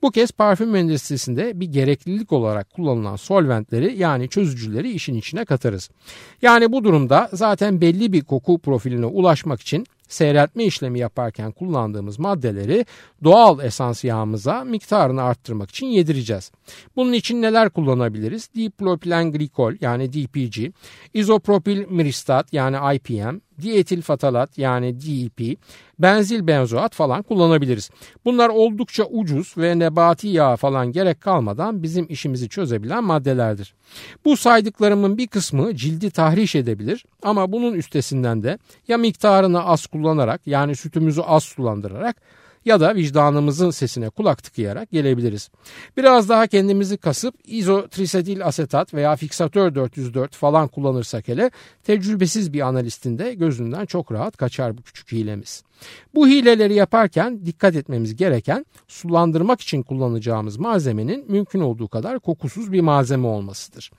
Bu 0.02 0.12
kez 0.12 0.32
parfüm 0.32 0.76
endüstrisinde 0.76 1.60
bir 1.60 1.65
gereklilik 1.65 2.32
olarak 2.32 2.69
kullanılan 2.69 3.15
solventleri 3.15 3.98
yani 3.98 4.30
çözücüleri 4.30 4.91
işin 4.91 5.15
içine 5.15 5.45
katarız. 5.45 5.89
Yani 6.41 6.71
bu 6.71 6.84
durumda 6.84 7.30
zaten 7.34 7.82
belli 7.82 8.13
bir 8.13 8.21
koku 8.21 8.60
profiline 8.60 9.06
ulaşmak 9.06 9.62
için 9.62 9.86
seyreltme 10.08 10.65
işlemi 10.65 11.00
yaparken 11.00 11.52
kullandığımız 11.52 12.20
maddeleri 12.20 12.86
doğal 13.24 13.60
esans 13.60 14.04
yağımıza 14.04 14.63
miktarını 14.63 15.24
arttırmak 15.24 15.70
için 15.70 15.88
yedireceğiz. 15.88 16.52
Bunun 16.96 17.13
için 17.13 17.41
neler 17.41 17.70
kullanabiliriz? 17.70 18.50
Dipropilen 18.56 19.32
glikol 19.32 19.74
yani 19.82 20.13
DPG, 20.13 20.58
izopropil 21.13 21.86
miristat 21.88 22.54
yani 22.54 22.96
IPM, 22.96 23.38
dietil 23.62 24.02
fatalat 24.02 24.58
yani 24.58 24.96
DEP, 25.00 25.58
benzil 25.99 26.47
benzoat 26.47 26.95
falan 26.95 27.23
kullanabiliriz. 27.23 27.89
Bunlar 28.25 28.49
oldukça 28.49 29.03
ucuz 29.03 29.53
ve 29.58 29.79
nebati 29.79 30.27
yağ 30.27 30.55
falan 30.55 30.91
gerek 30.91 31.21
kalmadan 31.21 31.84
bizim 31.84 32.05
işimizi 32.10 32.49
çözebilen 32.49 33.03
maddelerdir. 33.03 33.73
Bu 34.25 34.38
saydıklarımın 34.38 35.17
bir 35.17 35.27
kısmı 35.27 35.75
cildi 35.75 36.12
tahriş 36.12 36.55
edebilir 36.55 37.05
ama 37.23 37.51
bunun 37.51 37.73
üstesinden 37.73 38.43
de 38.43 38.58
ya 38.88 38.97
miktarını 38.97 39.65
az 39.65 39.86
kullanarak 39.86 40.41
yani 40.45 40.75
sütümüzü 40.75 41.21
az 41.21 41.43
sulandırarak 41.43 42.15
ya 42.65 42.80
da 42.80 42.95
vicdanımızın 42.95 43.69
sesine 43.69 44.10
kulak 44.10 44.43
tıkayarak 44.43 44.91
gelebiliriz. 44.91 45.49
Biraz 45.97 46.30
daha 46.30 46.47
kendimizi 46.47 46.97
kasıp 46.97 47.36
izotrisetil 47.45 48.45
asetat 48.45 48.93
veya 48.93 49.15
fiksatör 49.15 49.75
404 49.75 50.36
falan 50.36 50.67
kullanırsak 50.67 51.28
hele 51.28 51.51
tecrübesiz 51.84 52.54
bir 52.54 52.62
analistin 52.62 53.17
de 53.17 53.34
gözünden 53.34 53.86
çok 53.86 54.12
rahat 54.12 54.38
kaçar 54.38 54.78
bu 54.78 54.82
küçük 54.82 55.12
hilemiz. 55.12 55.63
Bu 56.15 56.28
hileleri 56.28 56.73
yaparken 56.73 57.45
dikkat 57.45 57.75
etmemiz 57.75 58.15
gereken 58.15 58.65
sulandırmak 58.88 59.62
için 59.62 59.84
kullanacağımız 59.84 60.58
malzemenin 60.58 61.32
mümkün 61.32 61.60
olduğu 61.60 61.88
kadar 61.88 62.19
kokusuz 62.19 62.71
bir 62.71 62.82
malzeme 62.82 63.28
olmasıdır. 63.28 63.91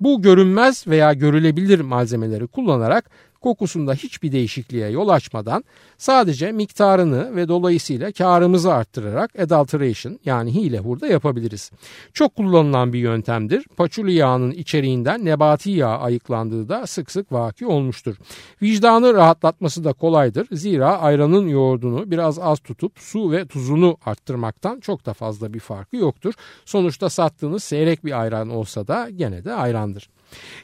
Bu 0.00 0.22
görünmez 0.22 0.86
veya 0.86 1.12
görülebilir 1.12 1.80
malzemeleri 1.80 2.46
kullanarak 2.46 3.10
kokusunda 3.40 3.94
hiçbir 3.94 4.32
değişikliğe 4.32 4.88
yol 4.88 5.08
açmadan 5.08 5.64
sadece 5.98 6.52
miktarını 6.52 7.36
ve 7.36 7.48
dolayısıyla 7.48 8.12
karımızı 8.12 8.74
arttırarak 8.74 9.38
adulteration 9.38 10.18
yani 10.24 10.54
hile 10.54 10.78
hurda 10.78 11.06
yapabiliriz. 11.06 11.70
Çok 12.14 12.36
kullanılan 12.36 12.92
bir 12.92 12.98
yöntemdir. 12.98 13.64
Paçuli 13.76 14.12
yağının 14.12 14.50
içeriğinden 14.50 15.24
nebati 15.24 15.70
yağ 15.70 15.98
ayıklandığı 15.98 16.68
da 16.68 16.86
sık 16.86 17.10
sık 17.10 17.32
vaki 17.32 17.66
olmuştur. 17.66 18.16
Vicdanı 18.62 19.14
rahatlatması 19.14 19.84
da 19.84 19.92
kolaydır. 19.92 20.46
Zira 20.52 21.00
ayranın 21.00 21.48
yoğurdunu 21.48 22.10
biraz 22.10 22.38
az 22.38 22.58
tutup 22.58 22.92
su 22.98 23.32
ve 23.32 23.46
tuzunu 23.46 23.96
arttırmaktan 24.04 24.80
çok 24.80 25.06
da 25.06 25.12
fazla 25.12 25.54
bir 25.54 25.60
farkı 25.60 25.96
yoktur. 25.96 26.34
Sonuçta 26.64 27.10
sattığınız 27.10 27.64
seyrek 27.64 28.04
bir 28.04 28.20
ayran 28.20 28.50
olsa 28.50 28.88
da 28.88 29.10
gene 29.10 29.44
de 29.44 29.52
ayrandır. 29.52 30.08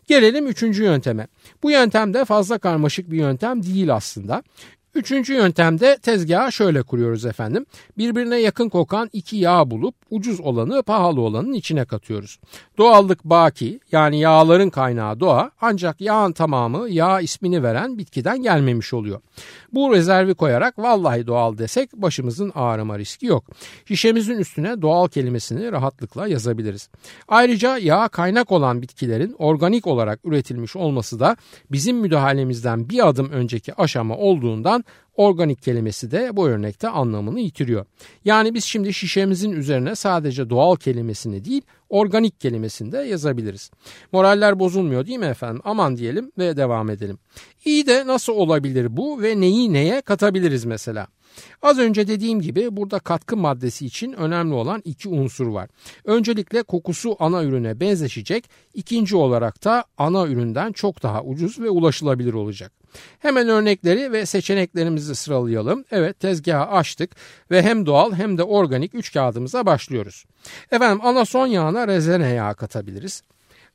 Gelelim 0.06 0.46
üçüncü 0.46 0.82
yönteme. 0.82 1.26
Bu 1.62 1.70
yöntem 1.70 2.14
de 2.14 2.24
fazla 2.24 2.58
karmaşık 2.58 3.10
bir 3.10 3.16
yöntem 3.16 3.62
değil 3.62 3.94
aslında. 3.94 4.42
Üçüncü 4.96 5.34
yöntemde 5.34 5.98
tezgahı 6.02 6.52
şöyle 6.52 6.82
kuruyoruz 6.82 7.26
efendim. 7.26 7.66
Birbirine 7.98 8.40
yakın 8.40 8.68
kokan 8.68 9.10
iki 9.12 9.36
yağ 9.36 9.70
bulup 9.70 9.94
ucuz 10.10 10.40
olanı 10.40 10.82
pahalı 10.82 11.20
olanın 11.20 11.52
içine 11.52 11.84
katıyoruz. 11.84 12.38
Doğallık 12.78 13.24
baki 13.24 13.80
yani 13.92 14.20
yağların 14.20 14.70
kaynağı 14.70 15.20
doğa 15.20 15.50
ancak 15.60 16.00
yağın 16.00 16.32
tamamı 16.32 16.88
yağ 16.88 17.20
ismini 17.20 17.62
veren 17.62 17.98
bitkiden 17.98 18.42
gelmemiş 18.42 18.94
oluyor. 18.94 19.20
Bu 19.72 19.94
rezervi 19.94 20.34
koyarak 20.34 20.78
vallahi 20.78 21.26
doğal 21.26 21.58
desek 21.58 21.92
başımızın 21.92 22.52
ağrıma 22.54 22.98
riski 22.98 23.26
yok. 23.26 23.44
Şişemizin 23.84 24.38
üstüne 24.38 24.82
doğal 24.82 25.08
kelimesini 25.08 25.72
rahatlıkla 25.72 26.26
yazabiliriz. 26.26 26.88
Ayrıca 27.28 27.78
yağ 27.78 28.08
kaynak 28.08 28.52
olan 28.52 28.82
bitkilerin 28.82 29.34
organik 29.38 29.86
olarak 29.86 30.20
üretilmiş 30.24 30.76
olması 30.76 31.20
da 31.20 31.36
bizim 31.72 31.96
müdahalemizden 31.96 32.88
bir 32.88 33.08
adım 33.08 33.30
önceki 33.30 33.74
aşama 33.74 34.16
olduğundan 34.16 34.84
Organik 35.16 35.62
kelimesi 35.62 36.10
de 36.10 36.36
bu 36.36 36.48
örnekte 36.48 36.88
anlamını 36.88 37.40
yitiriyor. 37.40 37.86
Yani 38.24 38.54
biz 38.54 38.64
şimdi 38.64 38.94
şişemizin 38.94 39.52
üzerine 39.52 39.94
sadece 39.94 40.50
doğal 40.50 40.76
kelimesini 40.76 41.44
değil 41.44 41.62
organik 41.88 42.40
kelimesini 42.40 42.92
de 42.92 42.98
yazabiliriz. 42.98 43.70
Moraller 44.12 44.58
bozulmuyor 44.58 45.06
değil 45.06 45.18
mi 45.18 45.26
efendim? 45.26 45.62
Aman 45.64 45.96
diyelim 45.96 46.32
ve 46.38 46.56
devam 46.56 46.90
edelim. 46.90 47.18
İyi 47.64 47.86
de 47.86 48.06
nasıl 48.06 48.32
olabilir 48.32 48.96
bu 48.96 49.22
ve 49.22 49.40
neyi 49.40 49.72
neye 49.72 50.00
katabiliriz 50.00 50.64
mesela? 50.64 51.06
Az 51.62 51.78
önce 51.78 52.08
dediğim 52.08 52.40
gibi 52.40 52.76
burada 52.76 52.98
katkı 52.98 53.36
maddesi 53.36 53.86
için 53.86 54.12
önemli 54.12 54.54
olan 54.54 54.82
iki 54.84 55.08
unsur 55.08 55.46
var. 55.46 55.68
Öncelikle 56.04 56.62
kokusu 56.62 57.16
ana 57.18 57.44
ürüne 57.44 57.80
benzeşecek, 57.80 58.50
ikinci 58.74 59.16
olarak 59.16 59.64
da 59.64 59.84
ana 59.98 60.26
üründen 60.26 60.72
çok 60.72 61.02
daha 61.02 61.22
ucuz 61.22 61.58
ve 61.58 61.70
ulaşılabilir 61.70 62.32
olacak. 62.32 62.72
Hemen 63.18 63.48
örnekleri 63.48 64.12
ve 64.12 64.26
seçeneklerimizi 64.26 65.14
sıralayalım. 65.14 65.84
Evet 65.90 66.20
tezgahı 66.20 66.66
açtık 66.66 67.10
ve 67.50 67.62
hem 67.62 67.86
doğal 67.86 68.12
hem 68.12 68.38
de 68.38 68.42
organik 68.42 68.94
üç 68.94 69.12
kağıdımıza 69.12 69.66
başlıyoruz. 69.66 70.24
Efendim 70.70 71.06
anason 71.06 71.46
yağına 71.46 71.88
rezene 71.88 72.28
yağı 72.28 72.54
katabiliriz. 72.54 73.22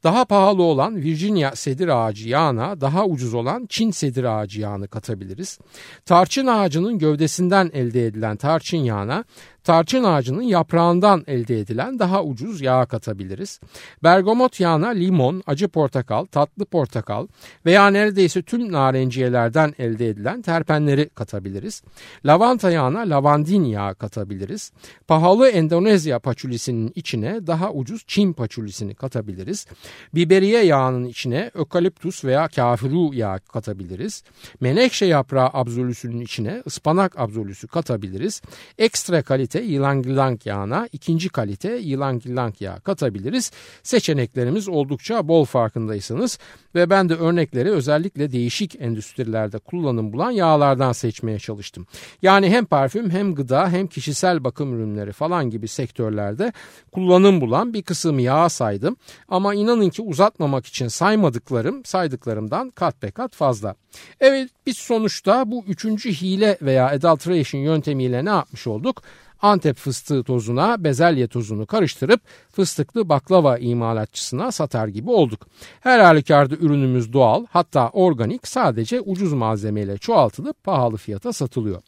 Daha 0.04 0.26
pahalı 0.26 0.64
olan 0.64 0.96
Virginia 0.96 1.56
sedir 1.56 1.88
ağacı 1.88 2.30
yağına 2.30 2.82
daha 2.82 3.06
ucuz 3.06 3.34
olan 3.34 3.66
Çin 3.70 3.92
sedir 3.92 4.24
ağacı 4.24 4.62
yağını 4.62 4.88
katabiliriz. 4.88 5.60
Tarçın 6.06 6.48
ağacının 6.48 7.00
gövdesinden 7.00 7.72
elde 7.74 8.06
edilen 8.06 8.38
tarçın 8.38 8.78
yağına 8.78 9.24
tarçın 9.64 10.04
ağacının 10.04 10.42
yaprağından 10.42 11.24
elde 11.28 11.60
edilen 11.60 12.00
daha 12.00 12.24
ucuz 12.24 12.62
yağ 12.62 12.86
katabiliriz. 12.86 13.60
Bergamot 14.04 14.60
yağına 14.60 14.88
limon, 14.90 15.44
acı 15.48 15.68
portakal, 15.68 16.26
tatlı 16.26 16.66
portakal 16.66 17.28
veya 17.66 17.88
neredeyse 17.88 18.42
tüm 18.42 18.72
narenciyelerden 18.72 19.74
elde 19.80 20.10
edilen 20.10 20.42
terpenleri 20.42 21.10
katabiliriz. 21.10 21.82
Lavanta 22.26 22.72
yağına 22.72 23.00
lavandin 23.00 23.64
yağı 23.64 23.96
katabiliriz. 23.96 24.72
Pahalı 25.08 25.50
Endonezya 25.50 26.20
paçulisinin 26.20 26.92
içine 26.96 27.48
daha 27.48 27.72
ucuz 27.72 28.04
Çin 28.08 28.34
paçulisini 28.34 28.96
katabiliriz. 28.96 29.68
Biberiye 30.16 30.66
yağının 30.66 31.06
içine 31.06 31.52
ökaliptus 31.54 32.26
veya 32.26 32.48
kafiru 32.48 33.14
yağı 33.14 33.40
katabiliriz. 33.40 34.24
Menekşe 34.60 35.06
yaprağı 35.06 35.50
absolüsünün 35.54 36.22
içine 36.22 36.64
ıspanak 36.68 37.20
absolüsü 37.20 37.68
katabiliriz. 37.68 38.42
Ekstra 38.78 39.22
kalite 39.22 39.51
kalite 39.52 39.72
yılan 39.72 40.04
yılang 40.04 40.46
yağına 40.46 40.88
ikinci 40.94 41.30
kalite 41.30 41.78
yılan 41.78 42.22
yılang 42.26 42.62
yağı 42.62 42.82
katabiliriz. 42.82 43.52
Seçeneklerimiz 43.84 44.68
oldukça 44.68 45.28
bol 45.28 45.46
farkındaysanız 45.46 46.40
ve 46.76 46.90
ben 46.90 47.10
de 47.10 47.16
örnekleri 47.16 47.70
özellikle 47.70 48.32
değişik 48.32 48.82
endüstrilerde 48.82 49.60
kullanım 49.60 50.14
bulan 50.14 50.32
yağlardan 50.32 50.92
seçmeye 50.92 51.40
çalıştım. 51.40 51.86
Yani 52.22 52.50
hem 52.50 52.66
parfüm 52.66 53.10
hem 53.10 53.36
gıda 53.36 53.70
hem 53.70 53.88
kişisel 53.88 54.44
bakım 54.44 54.74
ürünleri 54.74 55.12
falan 55.12 55.50
gibi 55.50 55.68
sektörlerde 55.68 56.54
kullanım 56.92 57.42
bulan 57.42 57.74
bir 57.74 57.82
kısım 57.82 58.20
yağ 58.20 58.50
saydım. 58.50 58.96
Ama 59.28 59.54
inanın 59.54 59.90
ki 59.90 60.02
uzatmamak 60.02 60.66
için 60.66 60.88
saymadıklarım 60.88 61.86
saydıklarımdan 61.86 62.70
kat 62.70 63.04
be 63.04 63.12
kat 63.12 63.36
fazla. 63.36 63.76
Evet 64.20 64.50
biz 64.66 64.78
sonuçta 64.78 65.52
bu 65.52 65.64
üçüncü 65.68 66.12
hile 66.14 66.58
veya 66.62 66.88
adulteration 66.90 67.62
yöntemiyle 67.62 68.26
ne 68.26 68.30
yapmış 68.30 68.68
olduk? 68.68 69.04
Antep 69.42 69.78
fıstığı 69.78 70.24
tozuna 70.24 70.84
bezelye 70.84 71.28
tozunu 71.28 71.66
karıştırıp 71.66 72.22
fıstıklı 72.52 73.10
baklava 73.10 73.58
imalatçısına 73.58 74.52
satar 74.52 74.88
gibi 74.88 75.12
olduk. 75.12 75.48
Her 75.80 76.00
halükarda 76.00 76.56
ürünümüz 76.56 77.14
doğal 77.14 77.46
hatta 77.50 77.90
organik 77.90 78.48
sadece 78.48 79.02
ucuz 79.02 79.34
malzemeyle 79.34 79.98
çoğaltılıp 79.98 80.64
pahalı 80.64 80.98
fiyata 80.98 81.34
satılıyor. 81.34 81.82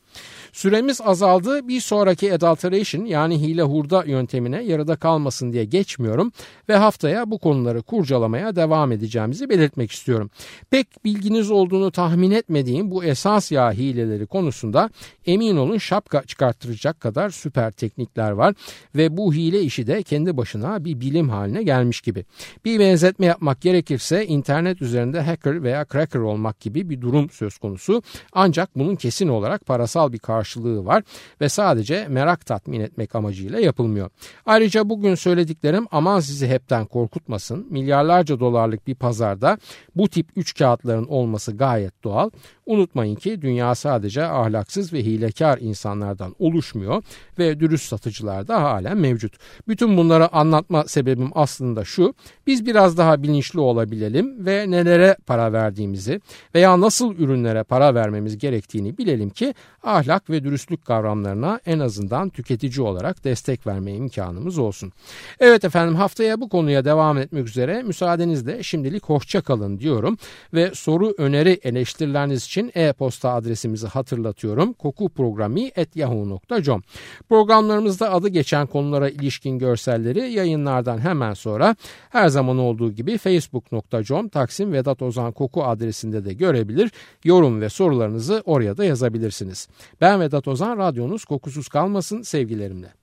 Süremiz 0.53 1.01
azaldı. 1.01 1.67
Bir 1.67 1.81
sonraki 1.81 2.33
adulteration 2.33 3.05
yani 3.05 3.41
hile 3.41 3.61
hurda 3.61 4.03
yöntemine 4.03 4.63
yarıda 4.63 4.95
kalmasın 4.95 5.53
diye 5.53 5.65
geçmiyorum 5.65 6.31
ve 6.69 6.75
haftaya 6.75 7.31
bu 7.31 7.37
konuları 7.37 7.81
kurcalamaya 7.81 8.55
devam 8.55 8.91
edeceğimizi 8.91 9.49
belirtmek 9.49 9.91
istiyorum. 9.91 10.29
Pek 10.69 11.05
bilginiz 11.05 11.51
olduğunu 11.51 11.91
tahmin 11.91 12.31
etmediğim 12.31 12.91
bu 12.91 13.03
esas 13.03 13.51
yağ 13.51 13.71
hileleri 13.71 14.25
konusunda 14.25 14.89
emin 15.25 15.57
olun 15.57 15.77
şapka 15.77 16.23
çıkarttıracak 16.23 16.99
kadar 16.99 17.29
süper 17.29 17.71
teknikler 17.71 18.31
var 18.31 18.55
ve 18.95 19.17
bu 19.17 19.33
hile 19.33 19.61
işi 19.61 19.87
de 19.87 20.03
kendi 20.03 20.37
başına 20.53 20.85
bir 20.85 20.99
bilim 20.99 21.29
haline 21.29 21.63
gelmiş 21.63 22.01
gibi. 22.01 22.25
Bir 22.65 22.79
benzetme 22.79 23.25
yapmak 23.25 23.61
gerekirse 23.61 24.25
internet 24.25 24.81
üzerinde 24.81 25.21
hacker 25.21 25.63
veya 25.63 25.85
cracker 25.91 26.19
olmak 26.19 26.59
gibi 26.59 26.89
bir 26.89 27.01
durum 27.01 27.29
söz 27.29 27.57
konusu. 27.57 28.01
Ancak 28.33 28.69
bunun 28.75 28.95
kesin 28.95 29.27
olarak 29.27 29.65
parasal 29.65 30.13
bir 30.13 30.19
karşılığı 30.19 30.85
var 30.85 31.03
ve 31.41 31.49
sadece 31.49 32.07
merak 32.07 32.45
tatmin 32.45 32.79
etmek 32.79 33.15
amacıyla 33.15 33.59
yapılmıyor. 33.59 34.09
Ayrıca 34.45 34.89
bugün 34.89 35.15
söylediklerim 35.15 35.87
aman 35.91 36.19
sizi 36.19 36.47
hepten 36.47 36.85
korkutmasın. 36.85 37.67
Milyarlarca 37.69 38.39
dolarlık 38.39 38.87
bir 38.87 38.95
pazarda 38.95 39.57
bu 39.95 40.07
tip 40.07 40.27
üç 40.35 40.57
kağıtların 40.57 41.05
olması 41.05 41.57
gayet 41.57 42.03
doğal. 42.03 42.29
Unutmayın 42.65 43.15
ki 43.15 43.41
dünya 43.41 43.75
sadece 43.75 44.23
ahlaksız 44.23 44.93
ve 44.93 45.03
hilekar 45.03 45.57
insanlardan 45.57 46.35
oluşmuyor 46.39 47.03
ve 47.39 47.59
dürüst 47.59 47.89
satıcılar 47.89 48.47
da 48.47 48.63
halen 48.63 48.97
mevcut. 48.97 49.33
Bütün 49.67 49.97
bunları 49.97 50.33
anlatma 50.33 50.83
sebebim 50.87 51.29
aslında 51.35 51.85
şu. 51.85 52.13
Biz 52.47 52.65
biraz 52.65 52.97
daha 52.97 53.23
bilinçli 53.23 53.59
olabilelim 53.59 54.45
ve 54.45 54.71
nelere 54.71 55.17
para 55.25 55.53
verdiğimizi 55.53 56.21
veya 56.55 56.81
nasıl 56.81 57.15
ürünlere 57.15 57.63
para 57.63 57.95
vermemiz 57.95 58.37
gerektiğini 58.37 58.97
bilelim 58.97 59.29
ki 59.29 59.53
ahlak 59.83 60.29
ve 60.29 60.43
dürüstlük 60.43 60.85
kavramlarına 60.85 61.59
en 61.65 61.79
azından 61.79 62.29
tüketici 62.29 62.81
olarak 62.87 63.23
destek 63.23 63.67
verme 63.67 63.93
imkanımız 63.93 64.57
olsun. 64.57 64.91
Evet 65.39 65.65
efendim 65.65 65.95
haftaya 65.95 66.41
bu 66.41 66.49
konuya 66.49 66.85
devam 66.85 67.17
etmek 67.17 67.47
üzere 67.47 67.83
müsaadenizle 67.83 68.63
şimdilik 68.63 69.05
hoşça 69.05 69.41
kalın 69.41 69.79
diyorum 69.79 70.17
ve 70.53 70.71
soru 70.73 71.13
öneri 71.17 71.59
eleştirileriniz 71.63 72.43
için 72.53 72.71
e-posta 72.75 73.33
adresimizi 73.33 73.87
hatırlatıyorum. 73.87 74.73
kokuprogrami.yahoo.com 74.73 76.81
Programlarımızda 77.29 78.11
adı 78.11 78.27
geçen 78.27 78.67
konulara 78.67 79.09
ilişkin 79.09 79.59
görselleri 79.59 80.31
yayınlardan 80.31 80.99
hemen 80.99 81.33
sonra 81.33 81.75
her 82.09 82.29
zaman 82.29 82.57
olduğu 82.57 82.91
gibi 82.91 83.17
facebook.com 83.17 84.29
Taksim 84.29 84.73
Vedat 84.73 85.01
Ozan 85.01 85.31
Koku 85.31 85.63
adresinde 85.63 86.25
de 86.25 86.33
görebilir. 86.33 86.91
Yorum 87.23 87.61
ve 87.61 87.69
sorularınızı 87.69 88.43
oraya 88.45 88.77
da 88.77 88.85
yazabilirsiniz. 88.85 89.67
Ben 90.01 90.19
Vedat 90.19 90.47
Ozan, 90.47 90.77
radyonuz 90.77 91.25
kokusuz 91.25 91.67
kalmasın 91.67 92.21
sevgilerimle. 92.21 93.02